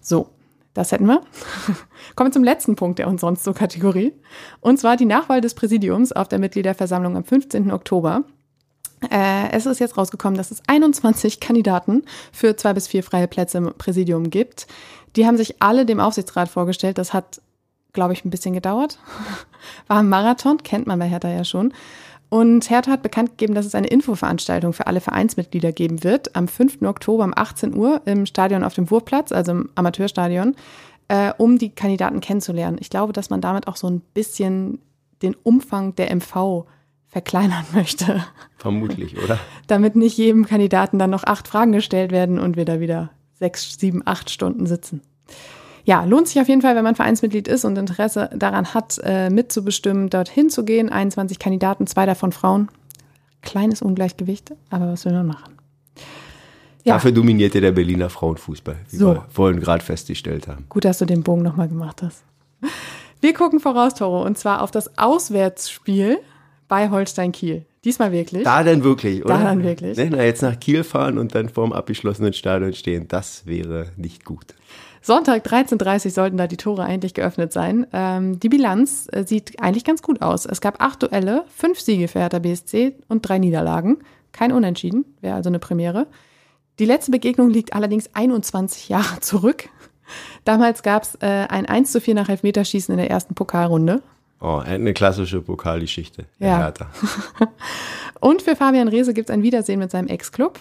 [0.00, 0.28] So,
[0.74, 1.22] das hätten wir.
[2.14, 4.12] Kommen wir zum letzten Punkt der und sonst so Kategorie.
[4.60, 7.72] Und zwar die Nachwahl des Präsidiums auf der Mitgliederversammlung am 15.
[7.72, 8.24] Oktober.
[9.10, 13.58] Äh, es ist jetzt rausgekommen, dass es 21 Kandidaten für zwei bis vier freie Plätze
[13.58, 14.66] im Präsidium gibt.
[15.16, 16.98] Die haben sich alle dem Aufsichtsrat vorgestellt.
[16.98, 17.40] Das hat,
[17.96, 19.00] glaube ich, ein bisschen gedauert.
[19.88, 21.72] War ein Marathon, kennt man bei Hertha ja schon.
[22.28, 26.46] Und Hertha hat bekannt gegeben, dass es eine Infoveranstaltung für alle Vereinsmitglieder geben wird am
[26.48, 26.82] 5.
[26.82, 30.54] Oktober um 18 Uhr im Stadion auf dem Wurfplatz, also im Amateurstadion,
[31.08, 32.78] äh, um die Kandidaten kennenzulernen.
[32.80, 34.80] Ich glaube, dass man damit auch so ein bisschen
[35.22, 36.66] den Umfang der MV
[37.06, 38.24] verkleinern möchte.
[38.56, 39.38] Vermutlich, oder?
[39.66, 43.78] Damit nicht jedem Kandidaten dann noch acht Fragen gestellt werden und wir da wieder sechs,
[43.78, 45.00] sieben, acht Stunden sitzen.
[45.86, 49.30] Ja, lohnt sich auf jeden Fall, wenn man Vereinsmitglied ist und Interesse daran hat, äh,
[49.30, 50.90] mitzubestimmen, dorthin zu gehen.
[50.90, 52.68] 21 Kandidaten, zwei davon Frauen.
[53.40, 55.56] Kleines Ungleichgewicht, aber was will man machen?
[56.82, 56.94] Ja.
[56.94, 59.14] Dafür dominierte der Berliner Frauenfußball, wie So.
[59.14, 60.66] wir vorhin gerade festgestellt haben.
[60.68, 62.24] Gut, dass du den Bogen nochmal gemacht hast.
[63.20, 66.18] Wir gucken voraus, Toro, und zwar auf das Auswärtsspiel
[66.66, 67.64] bei Holstein Kiel.
[67.84, 68.42] Diesmal wirklich.
[68.42, 69.38] Da denn wirklich, oder?
[69.38, 69.96] Da dann wirklich.
[69.96, 74.24] Ne, na, jetzt nach Kiel fahren und dann vorm abgeschlossenen Stadion stehen, das wäre nicht
[74.24, 74.54] gut.
[75.06, 77.86] Sonntag 13.30 Uhr sollten da die Tore eigentlich geöffnet sein.
[77.92, 80.46] Ähm, die Bilanz äh, sieht eigentlich ganz gut aus.
[80.46, 83.98] Es gab acht Duelle, fünf Siege für Hertha BSC und drei Niederlagen.
[84.32, 86.08] Kein Unentschieden, wäre also eine Premiere.
[86.80, 89.68] Die letzte Begegnung liegt allerdings 21 Jahre zurück.
[90.44, 94.02] Damals gab es äh, ein 1 zu 4 nach Elfmeterschießen in der ersten Pokalrunde.
[94.40, 96.58] Oh, eine klassische Pokalgeschichte Ja.
[96.58, 96.90] Hertha.
[98.20, 100.58] Und für Fabian Reese gibt es ein Wiedersehen mit seinem Ex-Club.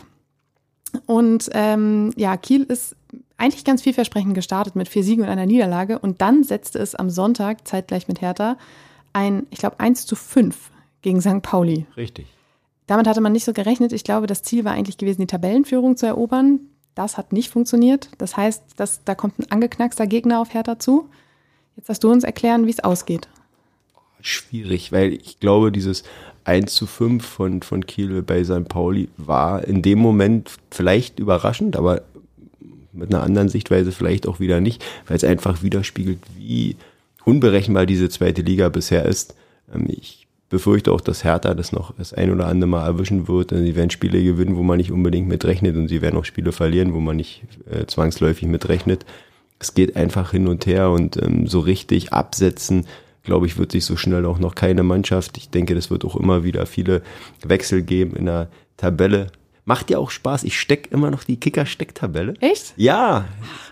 [1.08, 2.96] Und ähm, ja, Kiel ist
[3.38, 6.00] eigentlich ganz vielversprechend gestartet mit vier Siegen und einer Niederlage.
[6.00, 8.58] Und dann setzte es am Sonntag, zeitgleich mit Hertha,
[9.14, 10.72] ein, ich glaube, 1 zu 5
[11.02, 11.42] gegen St.
[11.42, 11.86] Pauli.
[11.96, 12.28] Richtig.
[12.88, 13.94] Damit hatte man nicht so gerechnet.
[13.94, 16.60] Ich glaube, das Ziel war eigentlich gewesen, die Tabellenführung zu erobern.
[16.94, 18.10] Das hat nicht funktioniert.
[18.18, 21.10] Das heißt, dass, da kommt ein angeknackster Gegner auf Hertha zu.
[21.76, 23.28] Jetzt darfst du uns erklären, wie es ausgeht.
[24.22, 26.04] Schwierig, weil ich glaube, dieses
[26.46, 28.68] 1 zu 5 von, von Kiel bei St.
[28.68, 32.04] Pauli war in dem Moment vielleicht überraschend, aber
[32.96, 36.76] mit einer anderen Sichtweise vielleicht auch wieder nicht, weil es einfach widerspiegelt, wie
[37.24, 39.36] unberechenbar diese zweite Liga bisher ist.
[39.74, 43.52] Ähm, Ich befürchte auch, dass Hertha das noch das ein oder andere Mal erwischen wird.
[43.52, 46.52] Also Sie werden Spiele gewinnen, wo man nicht unbedingt mitrechnet und sie werden auch Spiele
[46.52, 49.06] verlieren, wo man nicht äh, zwangsläufig mitrechnet.
[49.60, 52.86] Es geht einfach hin und her und ähm, so richtig absetzen,
[53.24, 55.38] glaube ich, wird sich so schnell auch noch keine Mannschaft.
[55.38, 57.02] Ich denke, das wird auch immer wieder viele
[57.44, 59.32] Wechsel geben in der Tabelle.
[59.68, 60.44] Macht ja auch Spaß.
[60.44, 62.36] Ich steck immer noch die Kicker-Stecktabelle.
[62.40, 62.74] Echt?
[62.78, 63.26] Ja,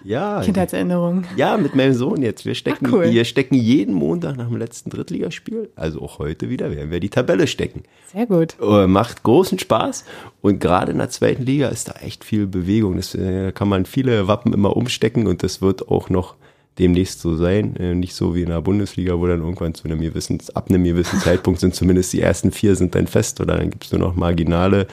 [0.03, 0.41] ja.
[0.41, 1.25] Kindheitserinnerung.
[1.37, 2.45] Ja, mit meinem Sohn jetzt.
[2.45, 3.11] Wir stecken, Ach, cool.
[3.11, 7.09] wir stecken jeden Montag nach dem letzten Drittligaspiel, also auch heute wieder, werden wir die
[7.09, 7.83] Tabelle stecken.
[8.11, 8.55] Sehr gut.
[8.59, 10.05] Äh, Macht großen Spaß
[10.41, 12.95] und gerade in der zweiten Liga ist da echt viel Bewegung.
[12.97, 16.33] Das äh, kann man viele Wappen immer umstecken und das wird auch noch
[16.79, 17.75] demnächst so sein.
[17.75, 20.83] Äh, Nicht so wie in der Bundesliga, wo dann irgendwann zu einem gewissen, ab einem
[20.83, 24.01] gewissen Zeitpunkt sind zumindest die ersten vier sind dann fest oder dann gibt es nur
[24.01, 24.87] noch marginale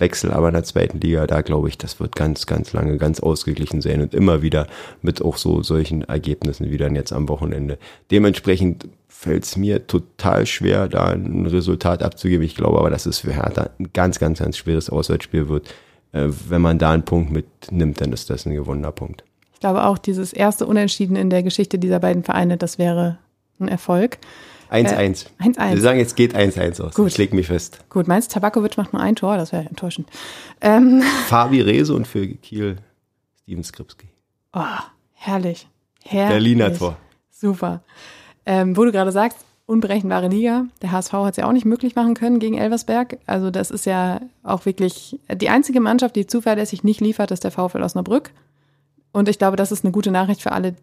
[0.00, 3.20] Wechsel, aber in der zweiten Liga, da glaube ich, das wird ganz, ganz lange ganz
[3.20, 4.66] ausgeglichen sein und immer wieder
[5.02, 7.78] mit auch so solchen Ergebnissen wie dann jetzt am Wochenende.
[8.10, 12.44] Dementsprechend fällt es mir total schwer, da ein Resultat abzugeben.
[12.46, 15.68] Ich glaube aber, dass es für Hertha ein ganz, ganz, ganz schweres Auswärtsspiel wird.
[16.12, 19.24] Äh, Wenn man da einen Punkt mitnimmt, dann ist das ein gewonnener Punkt.
[19.54, 23.18] Ich glaube auch, dieses erste Unentschieden in der Geschichte dieser beiden Vereine, das wäre
[23.58, 24.18] ein Erfolg.
[24.70, 25.26] 1-1.
[25.38, 25.70] Äh, 1-1.
[25.74, 26.94] Wir sagen, jetzt geht 1-1 aus.
[26.94, 27.08] Gut.
[27.08, 27.78] Ich leg mich fest.
[27.88, 29.36] Gut, meinst du, Tabakovic macht nur ein Tor?
[29.36, 30.08] Das wäre enttäuschend.
[30.60, 32.76] Ähm, Fabi Rehse und für Kiel
[33.42, 34.08] Steven Skripski.
[34.52, 34.62] oh,
[35.14, 35.68] herrlich.
[36.04, 36.34] herrlich.
[36.34, 36.96] Berliner Tor.
[37.30, 37.82] Super.
[38.44, 39.38] Ähm, wo du gerade sagst,
[39.68, 40.64] unberechenbare Liga.
[40.82, 43.18] Der HSV hat es ja auch nicht möglich machen können gegen Elversberg.
[43.26, 47.50] Also das ist ja auch wirklich die einzige Mannschaft, die zuverlässig nicht liefert, ist der
[47.50, 48.30] VfL Osnabrück.
[49.12, 50.74] Und ich glaube, das ist eine gute Nachricht für alle,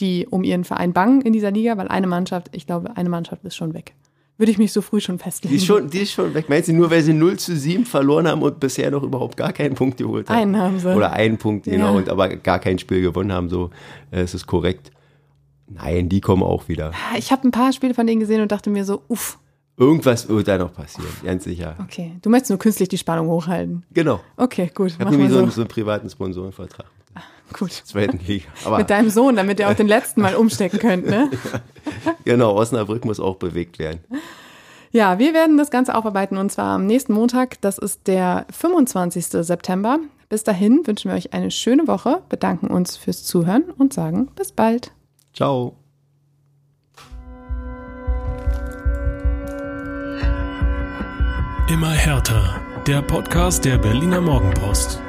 [0.00, 3.44] die um ihren Verein bangen in dieser Liga, weil eine Mannschaft, ich glaube, eine Mannschaft
[3.44, 3.94] ist schon weg.
[4.36, 5.52] Würde ich mich so früh schon festlegen.
[5.52, 6.48] Die ist schon, die ist schon weg.
[6.48, 9.52] Meinst du, nur weil sie 0 zu 7 verloren haben und bisher noch überhaupt gar
[9.52, 10.36] keinen Punkt geholt haben?
[10.36, 10.92] Einen haben sie.
[10.92, 11.98] Oder einen Punkt, genau, Ja.
[11.98, 13.70] und aber gar kein Spiel gewonnen haben, so
[14.10, 14.90] äh, ist es korrekt.
[15.68, 16.90] Nein, die kommen auch wieder.
[17.16, 19.38] Ich habe ein paar Spiele von denen gesehen und dachte mir so, uff,
[19.76, 21.76] Irgendwas wird da noch passieren, ganz sicher.
[21.82, 22.12] okay.
[22.22, 23.84] Du möchtest nur künstlich die Spannung hochhalten.
[23.92, 24.20] Genau.
[24.36, 24.88] Okay, gut.
[24.88, 26.86] Ich habe nämlich so, so einen privaten Sponsorenvertrag.
[27.52, 27.70] Gut.
[27.70, 28.46] Zweiten Liga.
[28.64, 31.30] Aber Mit deinem Sohn, damit ihr auch den letzten mal umstecken könnt, ne?
[32.24, 34.00] genau, Osnabrück muss auch bewegt werden.
[34.90, 37.60] Ja, wir werden das Ganze aufarbeiten und zwar am nächsten Montag.
[37.60, 39.26] Das ist der 25.
[39.26, 39.98] September.
[40.28, 44.52] Bis dahin wünschen wir euch eine schöne Woche, bedanken uns fürs Zuhören und sagen bis
[44.52, 44.92] bald.
[45.32, 45.76] Ciao.
[51.68, 52.60] Immer härter.
[52.86, 55.00] Der Podcast der Berliner Morgenpost.